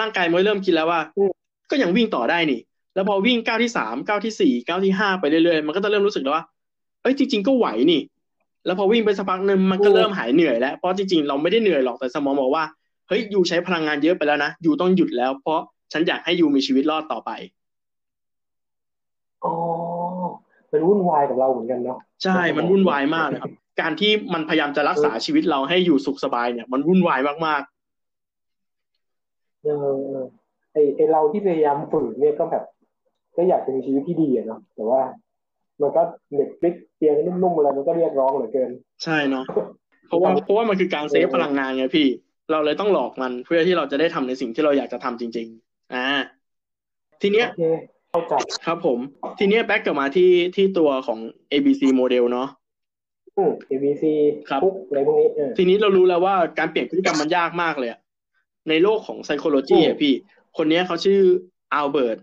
[0.00, 1.00] ร่างกายมันเริ่มคิดแล้วว่า
[1.70, 2.60] ก็ยังวิ่งต่อได้นี่
[2.94, 6.44] แล้วพอวิ่งก้าวที่สามก้าวที่สี่ก้าวที่ห้าไปเรื่อยๆ มันก็จะเริ่มรู้สึกแล้วว่า
[7.02, 8.00] เอ้ยจริง ๆ ก็ไหวนี่
[8.66, 12.64] แล้วพอวิ่งไปสักพักหนึ่งมันก็เริ่มหายเหนื่อยแล้ว เพราะจริงๆ เราไม่ได้เหนื่อยหรอก แต่สมองบอกว่า
[13.08, 15.60] เฮ้ยยูใช้พลังงานเยอะไปแล้วนะยูต้องหยุดแล้ว เพราะ
[15.92, 17.30] ฉันอยากให้ยูมีชีวิตรอดต่อไป
[19.44, 19.54] อ๋อ
[20.72, 30.16] มันวุ่นวายกับเราเหมือนกันเนาะใช่มันวุ่นวายมากนะครับ การที่มันพยายามจะรักษาชีวิตเราให้อยู่สุขสบายเนี่ย มันวุ่นวายมากๆเออ
[30.72, 32.64] ไอไอเราที่พยายามฝืนเนี่ยก็แบบ
[33.36, 35.02] ก็อยากจะมีชีวิตที่ดีอะเนาะแต่ว่า
[35.80, 36.02] มันก็
[36.34, 38.70] Netflix เตียงนุ่มๆอะไรมันก็เรียกร้องเหลือเกิน
[39.04, 39.44] ใช่เนาะ
[40.08, 42.08] เพราะว่าเพราะว่ามันคือการ save พลังงานไงพี่
[42.50, 46.06] เราเลยต้องหลอกมันเพื่อที่เราจะได้ทำในสิ่งที่เราอยากจะทำจริง ๆ อ่า
[47.22, 47.48] ทีเนี้ย
[48.10, 48.34] เข้าใจ
[48.66, 48.98] ครับผม
[49.38, 51.18] ทีเนี้ย back กลับมาที่ที่ตัวของ
[51.52, 52.48] ABC โมเดลเนาะ
[53.36, 54.04] อืม ABC
[54.48, 55.28] ครับอะไรพวกนี้
[55.58, 57.90] ทีนี้เรารู้แล้วว่าการเปลี่ยนพฤติกรรมมันยากมากเลย
[58.68, 60.14] ในโลกของ psychology อะพี่
[60.56, 61.20] คนนี้เขาชื่อ
[61.74, 62.18] อัลเบิร์ต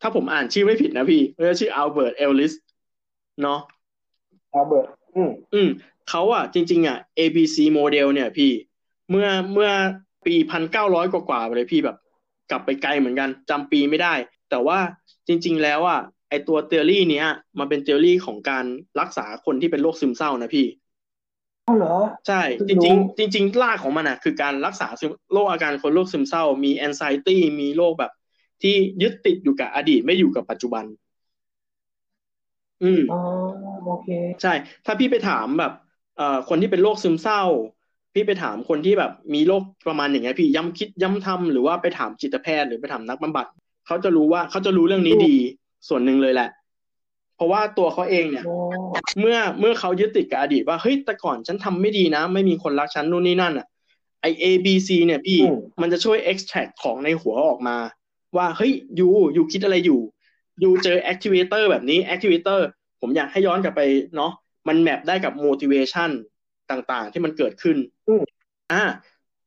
[0.00, 2.52] ถ้าผมอ่านชื่อไม่ผิดนะพี่เขาชื่ออัลเบิร์ตเอลลิส
[3.42, 3.60] เนาะ
[4.54, 4.86] อัลเบิร์ต
[5.16, 5.68] อืมอืม
[6.10, 8.50] เขาอะจริง ๆอะ ABC โมเดลเนี่ยพี่
[9.10, 9.70] เมื่อเมื่อ
[10.26, 11.96] ปีพันเก้าร้อยกว่าๆเลยพี่แบบ
[12.50, 14.14] กลับไปไกลเหมือนกันจำปีไม่ได้
[14.50, 14.78] แต่ว่า
[15.28, 17.26] จริง ๆ แล้วอะไอตัว theory เนี้ย
[17.58, 18.64] มันเป็น theory ของการ
[19.00, 20.66] รักษาคนที่เป็นโรคซึมเศร้านะพี่
[21.66, 24.88] อ้าวเหรอใช่ จริง ๆ จริง ๆ รากของมันอะ คือการรักษา
[25.32, 28.12] โรคอาการคนโรคซึมเศร้า มี anxiety มีโรคแบบ
[28.62, 30.84] ที่ยึดติดอยู่กับอดีตไม่อยู่กับปัจจุบัน
[32.82, 33.20] อืมอ๋อ
[33.84, 34.08] โอเค
[34.42, 34.52] ใช่
[34.86, 35.72] ถ้าพี่ไปถามแบบ
[36.16, 37.42] เอ่อคนที่เป็นโรคซึมเศร้า
[38.14, 43.46] พี่ไปถามคนที่แบบมีโรคประมาณอย่างเงี้ยพี่ย้ำคิดย้ำทำหรือว่าไปถามจิตแพทย์หรือไปถามนักบำบัด
[43.86, 45.36] เขาจะรู้ว่าเขาจะรู้เรื่องนี้ดี
[45.88, 46.48] ส่วนหนึ่งเลยแหละ
[47.36, 48.44] เพราะว่าตัวเขาเองเนี่ย
[49.20, 53.66] เมื่อเมื่อเขายึดติดกับอดีตว่าเฮ้ยแต่ก่อนฉันทำไม่ดีนะ ไม่มีคนรักฉันนู่นนี่นั่นอะ
[54.20, 57.76] ไอ A B C เนี่ยพี่มมันจะช่วย extract ของในหัวออกมา
[58.36, 60.00] ว่าเฮ้ยยูยูคิดอะไรอยู่
[60.62, 62.60] ยูเจอ activator แบบนี้ activator
[63.00, 63.80] ผมอยากให้ย้อนกลับไป
[64.16, 64.32] เนาะ
[64.68, 66.10] มันแมปได้กับ motivation
[66.70, 67.76] ต่างๆ ที่มันเกิดขึ้น
[68.08, 68.22] อืม
[68.72, 68.82] อ่า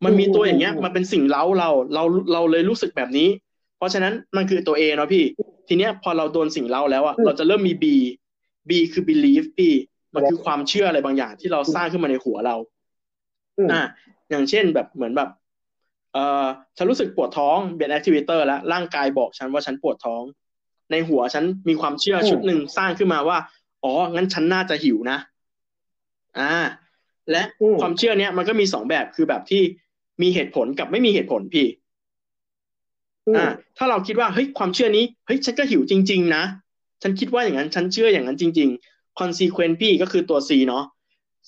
[0.05, 2.03] มันมีตัวอย่างเงี้ยอืมมันเป็นสิ่งเล้าเรา เรา
[2.34, 3.30] เราเลยรู้สึกแบบนี้
[3.78, 5.24] เพราะฉะนั้นมันคือตัว A เนาะพี่
[5.68, 7.86] ทีเนี้ยพอเราโดนสิ่งเล้าแล้วอะอืมเราจะเริ่มมี B
[8.70, 9.74] B คือ belief พี่
[10.15, 12.55] มันคือความเชื่ออะไรบางอย่างที่เราสร้างขึ้นมาในหัวเรา
[13.57, 13.82] อืมอ่า
[14.30, 15.30] อย่างเช่นแบบเหมือนแบบ
[16.13, 16.45] เอ่อ
[16.78, 20.24] ฉันรู้สึกปวดท้องเป็น activator แล้วร่างกายบอกฉันว่าฉันปวดท้อง
[20.91, 23.38] ในหัวฉันมีความเชื่ออืมชุดหนึ่งสร้างขึ้นมาว่า
[23.84, 25.18] อ๋อ งั้นฉันน่าจะหิวนะ
[26.39, 26.53] อ่า
[27.32, 29.61] และอืมความเชื่อเนี้ยมันก็มีสองแบบคือแบบที่
[30.21, 31.67] มีเหตุผลกับไม่มีเหตุผลพี่
[33.28, 33.45] อืมอ่า
[33.78, 36.43] ถ้าเราคิดว่าเฮ้ยความเชื่อนี้เฮ้ยฉันก็หิวจริง ๆ นะ
[37.01, 40.84] ฉันคิดว่าอย่างนั้นฉันเชื่ออย่างนั้นจริง ๆ consequence พี่ก็คือตัว C เนาะ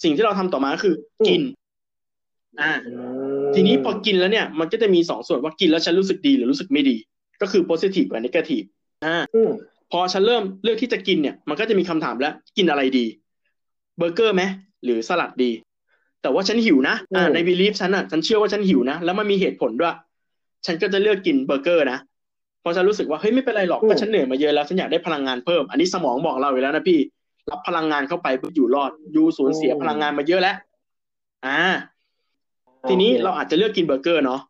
[0.04, 0.96] สิ่งที่เราทำต่อมาก็คือ
[1.28, 1.42] กิน
[2.62, 2.94] อ่าอื
[3.48, 6.96] มทีนี้พอกินแล้วเนี่ย มันก็จะมีสองส่วนว่ากินแล้วฉันรู้สึกดีหรือรู้สึกไม่ดี
[7.42, 8.66] ก็คือ positive กับ negative
[9.06, 9.52] อ่าอืม
[9.92, 13.06] พอฉันเริ่มเลือกที่จะกินเนี่ย มันก็จะมีคำถามแล้ว กินอะไรดี
[13.98, 14.44] เบอร์เกอร์ไหม
[14.84, 15.52] หรือสลัดดี
[16.22, 19.96] แต่ว่าฉันหิวนะอ่าอืมใน belief ฉันอะฉันเชื่อว่าฉันหิวนะ แล้วมันมีเหตุผลด้วย
[20.66, 22.00] ฉันก็จะเลือกกินเบอร์เกอร์นะ
[22.62, 27.00] เพราะฉันรู้สึกว่าเฮ้ยไม่เป็นไรหรอกอืมก็ฉันเหนื่อยมาเยอะแล้วฉันอยากได้พลังงานเพิ่ม อันนี้สมองบอกเราอยู่แล้วนะพี่
[27.52, 30.56] รับพลังงานเข้าไปเพื่ออยู่รอด you สูญเสียพลังงานมาเยอะแล้ว
[31.46, 31.60] อ่า
[32.90, 34.42] ทีนี้เราอาจจะเลือกกินเบอร์เกอร์เนาะ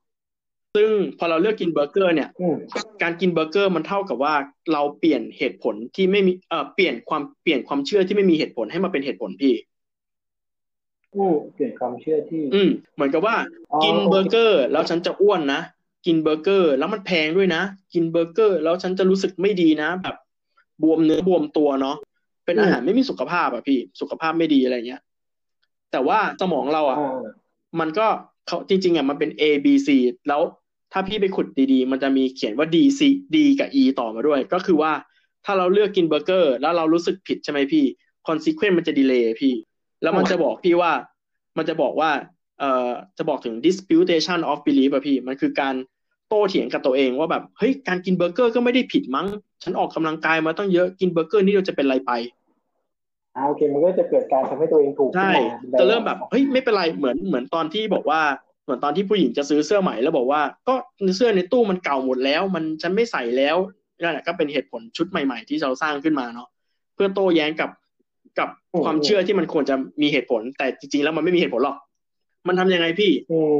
[0.75, 2.55] ซึ่งพอเราเลือกกินเบอร์เกอร์เนี่ยอืม
[3.01, 4.33] การกินเบอร์เกอร์มันเท่ากับว่า
[4.73, 9.68] เราเปลี่ยนเหตุผลที่ไม่มีเอ่อเปลี่ยนความเปลี่ยนความเชื่อที่ไม่มีเหตุผลให้มาเป็นเหตุผลพี่อืม
[11.53, 13.35] เปลี่ยนความเชื่อที่ อืมเหมือนกับว่า
[13.71, 15.61] อ๋อกินเบอร์เกอร์ แล้วฉันจะอ้วนนะ
[16.05, 17.61] กินเบอร์เกอร์ แล้วมันแพงด้วยนะ
[17.93, 20.15] กินเบอร์เกอร์ แล้วฉันจะรู้สึกไม่ดีนะแบบ
[20.83, 21.95] บวมเนื้อบวมตัวเนาะ
[22.45, 25.01] เป็นอาหารไม่มีสุขภาพอะพี่ สุขภาพไม่ดีอะไรเงี้ย
[25.91, 27.19] แต่ว่าสมองเราอะอ่า
[27.79, 28.07] มันก็
[28.47, 29.89] เขาจริงๆอะมันเป็น A B C
[30.27, 30.41] แล้ว
[30.93, 33.01] ถ้าพี่ไปขุดดีๆ มันจะมีเขียนว่า D C
[33.35, 34.91] D กับ E ต่อมาด้วย ก็คือว่า
[35.45, 37.85] ถ้าเราเลือกกินเบอร์เกอร์ แล้วเรารู้สึกผิดใช่ไหมพี่
[38.27, 39.53] consequence มันจะ delay พี่
[40.01, 40.91] แล้วมันจะบอกพี่ว่า
[41.57, 42.11] มันจะบอกว่า
[42.59, 45.75] เอ่อ จะบอกถึง disputation of belief อะพี่ มันคือการ
[46.27, 49.27] โต้เถียงกับตัวเองว่าแบบ เฮ้ย การกินเบอร์เกอร์ก็ไม่ได้ผิดมั้ง
[49.63, 52.11] ฉันออกกำลังกายมาตั้งเยอะ กินเบอร์เกอร์นี่เราจะเป็นไรไป
[53.35, 55.31] อ่าโอเค มันก็จะเกิดการทำให้ตัวเองถูก ใช่
[55.61, 58.21] ขึ้นมาจะเริ่มแบบ เฮ้ย ไม่เป็นไร เหมือน เหมือนตอนที่บอกว่า
[58.63, 60.75] เหมือนตอนที่ผู้หญิงจะซื้อเสื้อใหม่แล้วบอกว่า ก็
[61.17, 63.57] เสื้อในตู้มันเก่าหมดแล้ว มันฉันไม่ใส่แล้ว
[64.01, 66.47] นั่นแหละก็เป็นเหตุผลชุดใหม่ ๆ ที่เราสร้างขึ้นมาเนาะ
[66.95, 67.69] เพื่อโต้แย้งกับ
[68.39, 68.49] กับ
[68.83, 71.77] ความเชื่อที่มันควรจะมีเหตุผล แต่จริงๆแล้วมันไม่มีเหตุผลหรอก
[72.47, 73.11] มันทำยังไงพี่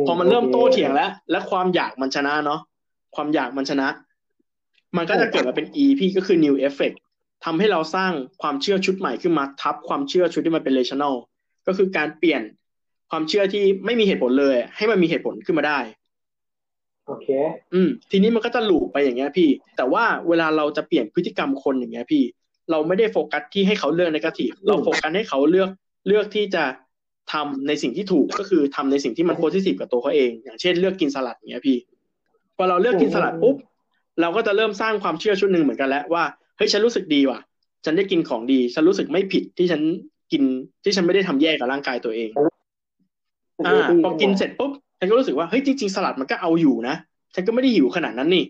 [0.08, 2.62] พอมันเริ่มโต้เถียงแล้ว และความอยากมันชนะเนาะ
[3.16, 3.88] ความอยากมันชนะ
[4.98, 6.96] มันก็จะเกิดมาเป็น E พี่ก็คือ new effect
[7.46, 8.12] ทำให้เราสร้าง
[8.42, 11.16] ความเชื่อชุดใหม่ขึ้นมาทับความเชื่อชุดที่มันเป็น rational
[11.68, 12.42] ก็คือการเปลี่ยน
[13.12, 15.80] ความเชื่อที่ไม่มีเหตุผลเลย ให้มันมีเหตุผลขึ้นมาได้
[17.08, 17.28] โอเค
[17.74, 22.24] อืม ทีนี้มันก็จะหลูปไปอย่างเงี้ยพี่ แต่ว่าเวลาเราจะเปลี่ยนพฤติกรรมคนอย่างเงี้ยพี่
[22.72, 25.70] เราไม่ได้โฟกัสที่ให้เขาเลือกในกาทีฟเราโฟกัสให้เขาเลือก
[26.08, 26.64] เลือกที่จะ
[27.34, 31.78] ทำในสิ่งที่ถูกก็คือทำในสิ่งที่มันโพสิทีฟกับตัวเขาเอง อย่างเช่นเลือกกินสลัดอย่างเงี้ยพี่
[32.58, 33.56] พอเราเลือกกินสลัดปุ๊บ
[34.22, 36.24] เราก็จะเริ่มสร้างความเชื่อชุดหนึ่งเหมือนกันแล้วว่า
[36.58, 37.40] เฮ้ยฉันรู้สึกดีว่ะ
[37.86, 39.82] ฉันได้กินของดี ฉันรู้สึกไม่ผิดที่ฉัน
[40.32, 40.44] กิน
[40.84, 42.30] ที่ฉันไม่ได้ทำแย่กับร่างกายตัวเอง
[43.66, 46.96] อ่าพอกินเสร็จปุ๊บฉันก็รู้สึกว่าเฮ้ยจริงๆสลัดมันก็เอาอยู่นะ
[47.36, 48.44] ฉันก็ไม่ได้หิวขนาดนั้นนี่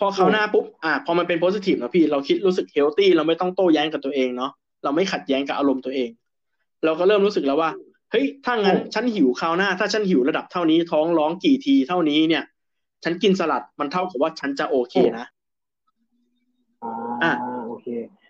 [0.00, 4.50] พอเขาวหน้าปุ๊บอ่าพอมันเป็นโพสิทีฟนะพี่เราคิดรู้สึกเฮลตี้เราไม่ต้องโต้แย้งกับตัวเองเนาะ
[4.84, 6.10] เราไม่ขัดแย้งกับอารมณ์ตัวเอง
[6.84, 7.70] เราก็เริ่มรู้สึกแล้วว่า
[8.10, 12.44] เฮ้ยถ้างั้นฉันหิวคราวหน้า ถ้าฉันหิวระดับเท่านี้ท้องร้องกี่ทีเท่านี้เนี่ย
[13.04, 15.26] ฉันกินสลัดมันเท่ากับว่าฉันจะโอเคนะ
[17.22, 17.32] อ่า
[17.66, 17.86] โอเค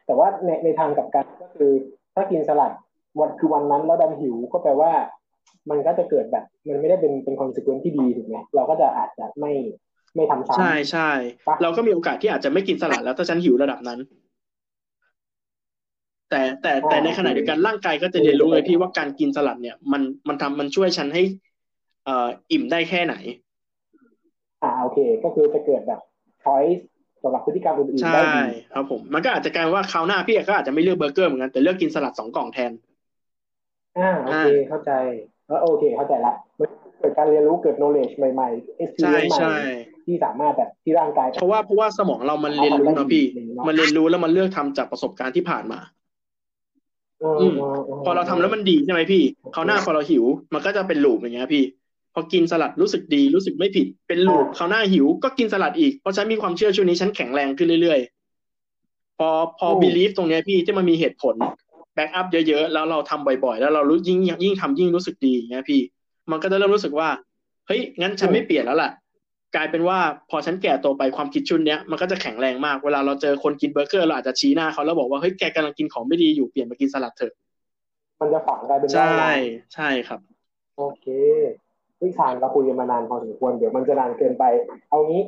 [0.06, 1.70] แต่ว่าในในทางกับกันก็คือ
[2.14, 2.72] ถ้ากินสลัด
[3.18, 4.92] วันคือวันนั้นแล้วดันหิวก็แปลว่า
[5.70, 9.52] มันก็จะเกิดแบบ มันไม่ได้เป็นเป็นคอนสิเควนที่ดีถูกไหมเราก็จะอาจจะไม่
[10.16, 11.10] ไม่ทำซ้ำใช่ใช่
[11.48, 14.00] ปะเราก็มีโอกาสที่อาจจะไม่กินสลัดแล้วถ้าฉันหิวระดับนั้น
[16.30, 21.22] แต่แต่แต่ในขณะเดียวกันร่างกายก็จะเรียนรู้เลยพี่ว่าการกินสลัดเนี่ย มันมันทำมันช่วยฉันให้
[22.04, 23.14] เอ่ออิ่มได้แค่ไหน
[24.62, 26.00] อ่าโอเค ก็คือจะเกิดแบบ
[26.44, 26.84] ช้อยส์
[27.22, 32.72] สำหรับพฤติกรรมอื่นๆใช่ได้ดีครับผม มันก็อาจจะกลายว่าคราวหน้าพี่ก็อาจจะไม่เลือกเบอร์เกอร์เหมือนกันแต่เลือกกินสลัดสองกล่องแทน
[33.98, 34.92] อ่าโอเคเข้าใจ
[35.46, 39.60] แล้วโอเคเข้าใจละมันเกิดการเรียนรู้เกิด knowledge ใหม่ๆ experience ใหม่
[40.06, 43.24] ที่สามารถแบบที่ร่างกายเพราะว่าเพราะว่าสมองเรามันเรียนรู้นะพี่
[43.66, 45.80] มันเรียนรู้แล้วมันเลือกทำจากประสบการณ์ที่ผ่านมา
[47.40, 47.56] อืม
[48.04, 49.22] พอเราทำแล้วมันดีใช่ไหมพี่
[49.52, 51.64] คราวหน้าพอเราหิว มันก็จะเป็น loop อย่างเงี้ยพี่
[52.14, 59.28] พอกินสลัดรู้สึกดีรู้สึกไม่ผิด เป็น loop คราวหน้าหิว ก็กินสลัดอีกเพราะฉันมีความเชื่อช่วงนี้ฉันแข็งแรงขึ้นเรื่อยๆพอ
[59.58, 61.34] พอ belief ตรงเนี้ยพี่ที่มันมีเหตุผล
[61.94, 65.80] back up เยอะๆแล้วเราทำบ่อยๆ แล้วเรารู้ยิ่งยิ่งทำยิ่งรู้สึกดีอย่างเงี้ยพี่
[66.30, 67.08] มันก็จะเริ่มรู้สึกว่า
[67.66, 68.90] เฮ้ยงั้นฉันไม่เปลี่ยนแล้วล่ะ
[69.56, 69.98] กลายเป็นว่า
[70.30, 77.34] พอฉันแก่ตัวไปความคิดชุดเนี้ยมันก็จะแข็งแรงมากเวลาเราเจอคนกินเบอร์เกอร์เราอาจจะชี้หน้าเขาแล้วบอกว่าเฮ้ยแกกำลังกินของไม่ดีอยู่เปลี่ยนมากินสลัดเถอะ
[78.20, 79.26] มันจะฝังกลายเป็นใช่
[79.74, 80.20] ใช่ครับ
[80.76, 81.06] โอเค
[81.98, 84.44] พี่ชานเราคุยกันมานานพอสมควรเดี๋ยวมันจะนานเกินไป
[84.90, 85.22] เอางี้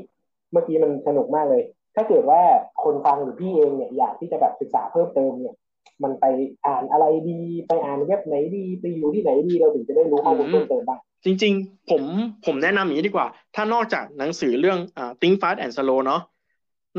[0.52, 1.62] เมื่อกี้มันสนุกมากเลย
[1.96, 2.40] ถ้าเกิดว่า
[2.84, 5.54] คนฟังหรือพี่เองเนี่ยอยากที่จะแบบศึกษาเพิ่มเติมเนี่ย
[6.02, 6.24] มันไป
[6.66, 12.02] อ่านอะไรดี ไปอ่านเว็บไหนดี ไปอยู่ที่ไหนดีเราถึงจะได้รู้ข้อมูลเพิ่มเติมบ้าง จริงๆ ผม
[12.46, 16.22] ผมแนะนำอย่างนี้ดีกว่า ถ้านอกจากหนังสือเรื่องอ่า Think Fast and Slow เนาะ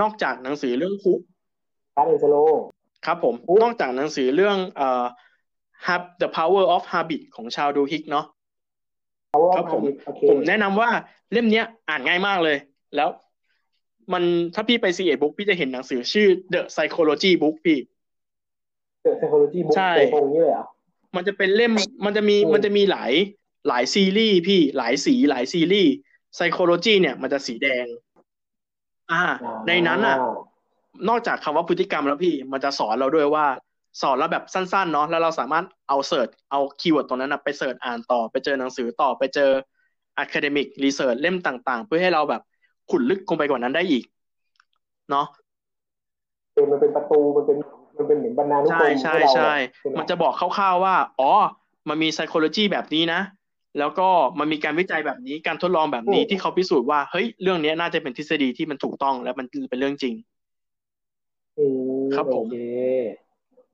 [0.01, 1.13] นอกจากหนังสือเรื่องคุ
[1.95, 2.49] Fast and Slow
[3.05, 5.05] ครับผมนอกจากหนังสือเรื่องเอ่อ
[6.21, 8.25] The Power of Habit ของชาวดูฮิกเนาะ
[9.55, 9.83] ครับผม
[10.29, 10.89] ผมแนะนำว่า
[11.31, 12.57] เล่มเนี้ยอ่านง่ายมากเลย
[12.95, 13.09] แล้ว
[14.13, 14.23] มัน
[14.55, 17.79] ถ้าพี่ไปซีเอ็ดบุ๊กพี่จะเห็นหนังสือชื่อ The Psychology Book พี่
[19.05, 20.65] The Psychology Book ใช่ตรงนี้เลยอะ
[21.15, 21.73] มันจะเป็นเล่ม
[22.05, 23.11] มันจะมีมันจะมีหลาย
[23.67, 25.93] หลายซีรีส์พี่หลายสีหลายซีรีส์
[26.35, 27.85] Psychology เนี่ยมันจะสีแดง
[29.11, 29.23] อ่า
[29.67, 30.17] ในนั้นอะ
[31.09, 33.45] นอกจากคำว่าพฤติกรรมแล้วพี่ มันจะสอนเราด้วยว่า
[34.01, 39.51] สอนเราแบบสั้นๆเนาะแล้วเราสามารถเอา search เอา keyword ตรงนั้นนะไป search อ่านต่อ ไปเจอหนังสือต่อไปเจอ
[40.23, 42.41] academic research เล่มต่างๆ เพื่อให้เราแบบ
[42.89, 44.03] ขุดลึกลงไปกว่านั้นได้อีก
[45.09, 45.25] เนาะ
[46.71, 47.57] มันเป็นประตูมันเป็น
[47.97, 49.53] มันเป็นเหมือนบรรณานุกรมใช่ใช่ใช่
[49.97, 51.31] มันจะบอกคร่าวๆว่า อ๋อ
[51.89, 53.21] มันมี psychology แบบนี้นะ
[53.79, 54.07] แล้วก็
[54.39, 60.15] มันมีการวิจัยแบบนี้การทดลองแบบนี้ที่เขาพิสูจน์ว่าเฮ้ยเรื่องนี้น่าจะเป็นทฤษฎีที่มันถูกต้องและมันเป็นเรื่องจริง
[62.15, 62.45] ครับผม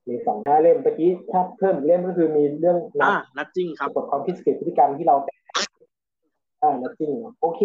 [0.08, 5.16] มีสองห้าเล่มเมื่อกี้ถ้าเพิ่มเล่มก็คือมีเรื่องนัดนัดจริงครับกฎความคิดสเกตพฤติกรรมที่เรา
[6.64, 7.62] อ่านัดจริงโอเค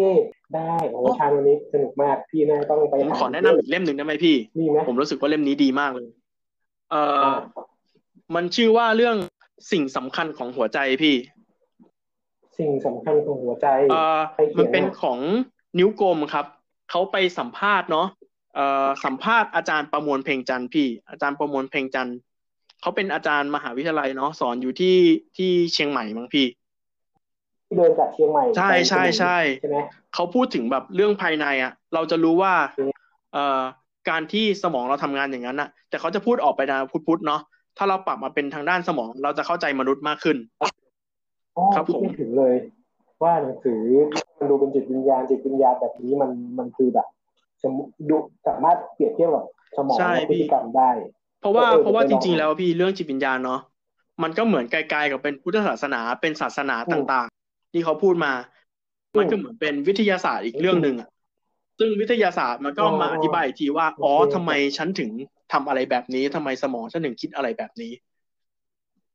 [0.55, 6.09] ได้โอ้ชาวันนี้สนุกมากพี่น่าต้องไปผมขอแนะนำอีกเล่มหนึ่งได้ไหมพี่มีไหมผมรู้สึกว่าเล่มนี้ดีมากเลย
[6.91, 7.30] เอ่อ
[8.34, 9.16] มันชื่อว่าเรื่อง
[9.72, 11.14] สิ่งสำคัญของหัวใจพี่
[12.61, 14.21] สิ่งสำคัญของหัวใจเอ่อ
[14.59, 15.19] มันเป็นของ
[15.79, 16.47] นิ้วกลมครับ
[16.91, 18.07] เขาไปสัมภาษณ์เนาะ
[18.55, 22.17] เอ่อสัมภาษณ์อาจารย์ประมวลเพลงจันทร์พี่ อาจารย์ประมวลเพลงจันทร์
[22.81, 24.97] เขาเป็นอาจารย์มหาวิทยาลัยเนาะสอนอยู่ที่
[25.37, 26.47] ที่เชียงใหม่มั้งพี่
[27.67, 29.79] ที่เดินจากเชียงใหม่ใช่ใช่ใช่ใช่ไหม
[30.15, 32.55] เขาพูดถึงแบบเรื่องภายในอะ เราจะรู้ว่า
[33.33, 33.61] เอ่อ
[34.11, 37.41] การที่สมองเราทำงานอย่างนั้นอะ แต่เขาจะพูดออกไปนะพุทธๆเนาะ
[37.77, 40.37] ถ้าเราปรับมาเป็นทางด้านสมอง เราจะเข้าใจมนุษย์มากขึ้น
[41.75, 42.55] ครับผมถึงเลย
[43.23, 43.81] ว่าหนังสือ
[44.39, 47.07] มันดูเป็นจิตวิญญาณจิตวิญญาณแบบนี้มันมันคือแบบ
[47.63, 47.73] สม
[48.09, 48.17] ดู
[48.49, 49.45] สามารถเปรียบเทียบกับ
[49.77, 49.99] สมอง
[50.31, 50.91] พฤติกรรมได้
[51.41, 53.61] เพราะว่าเพราะว่าจริง ๆ แล้วพี่เรื่องจิตวิญญาณเนาะ
[54.23, 58.33] มันก็เหมือนไกลๆกับเป็นพุทธศาสนาเป็นศาสนาต่างๆ ที่เขาพูดมา
[59.19, 61.09] มันก็เหมือนเป็นวิทยาศาสตร์อีกเรื่องหนึ่งอะ
[61.79, 65.11] ซึ่งวิทยาศาสตร์มันก็มาอธิบายทีว่าอ๋อทำไมฉันถึง
[65.53, 67.93] ทำอะไรแบบนี้ทำไมสมองฉันถึงคิดอะไรแบบนี้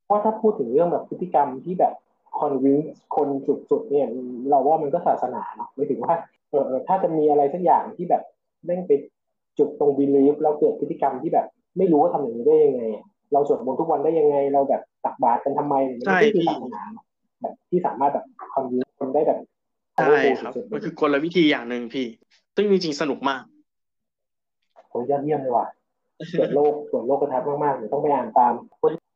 [0.06, 1.94] เพราะถ้าพูดถึงเรื่องแบบพฤติกรรมที่แบบ
[2.40, 2.78] คอนวิน
[3.16, 3.28] คน
[3.72, 4.08] สุดๆเนี่ย
[4.50, 6.16] เราว่ามันก็ศาสนาเนาะไม่ถึงว่า
[6.50, 8.24] เออถ้าจะมีอะไรสักอย่างที่แบบ
[8.66, 8.92] แม่งไป
[9.58, 12.84] จุดตรงบิลีฟแล้วเกิดพฤติกรรมที่แบบ ไม่รู้ว่าทำอย่างนี้ได้ยังไง
[13.34, 15.76] เราสวดมนต์ทุกวันได้ยังไง เราแบบตักบาตรกันทำไม
[16.08, 16.82] ใช่ที่ศาสนา
[17.42, 19.40] แบบที่สามารถแบบ convince คนได้แบบ
[19.96, 22.08] ใช่ครับมันคือกลวิธีอย่างหนึ่งพี่
[22.56, 23.42] ซึ่งจริงๆสนุกมาก
[24.92, 25.68] ผมยอดเยี่ยมเลยว่ะ
[26.32, 28.54] เปิดโลกเปิดโลกกระทับมากๆเดี๋ยวต้องไปอ่านตาม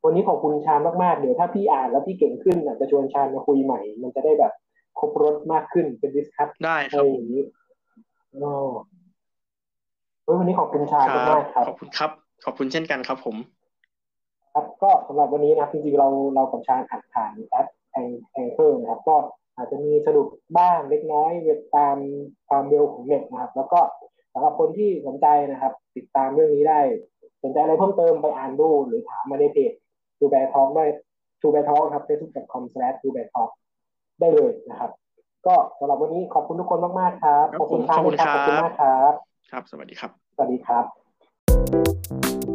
[0.03, 4.53] วันนี้ขอบคุณชามมากๆ เดี๋ยวถ้าพี่อ่านแล้วพี่เก่งขึ้นอาจจะชวนชามมาคุยใหม่ มันจะได้แบบ
[4.99, 7.43] ครบรสมากขึ้นเป็น discuss ได้ครับอย่างนี้
[8.43, 8.53] อ๋อ
[10.39, 12.11] วันนี้ขอบคุณชามากครับ ขอบคุณครับ
[12.45, 13.35] ขอบคุณเช่นกันครับผม
[14.53, 19.15] ครับก็สำหรับวันนี้นะจริงๆเราเรากับชาอัดผ่านแอปแอง Anchor นะครับก็
[19.57, 20.27] อาจจะมีสะดุด
[20.57, 21.97] บ้างเล็กน้อยเวตาม
[22.47, 23.79] ความเร็วของเน็ตนะครับ แล้วก็
[24.33, 26.79] สำหรับคนที่สนใจนะครับ ติดตามเรื่องนี้ได้
[27.43, 29.73] สนใจอะไรเพิ่มเติมไปอ่านดูหรือถามมาในเพจ
[30.19, 30.85] ทูแบร์ทองได้
[31.41, 33.47] ทูแบร์ทองครับ facebook.com slash ทูแบร์ทอง
[34.19, 34.91] ได้เลยนะครับ
[35.47, 38.11] ก็สำหรับวันนี้ขอบคุณทุกคนมาก ๆ ครับ ขอบคุณครับขอบคุ
[38.53, 39.13] ณมากครับ
[39.51, 42.48] ครับ สวัสดีครับ สวัสดีครับ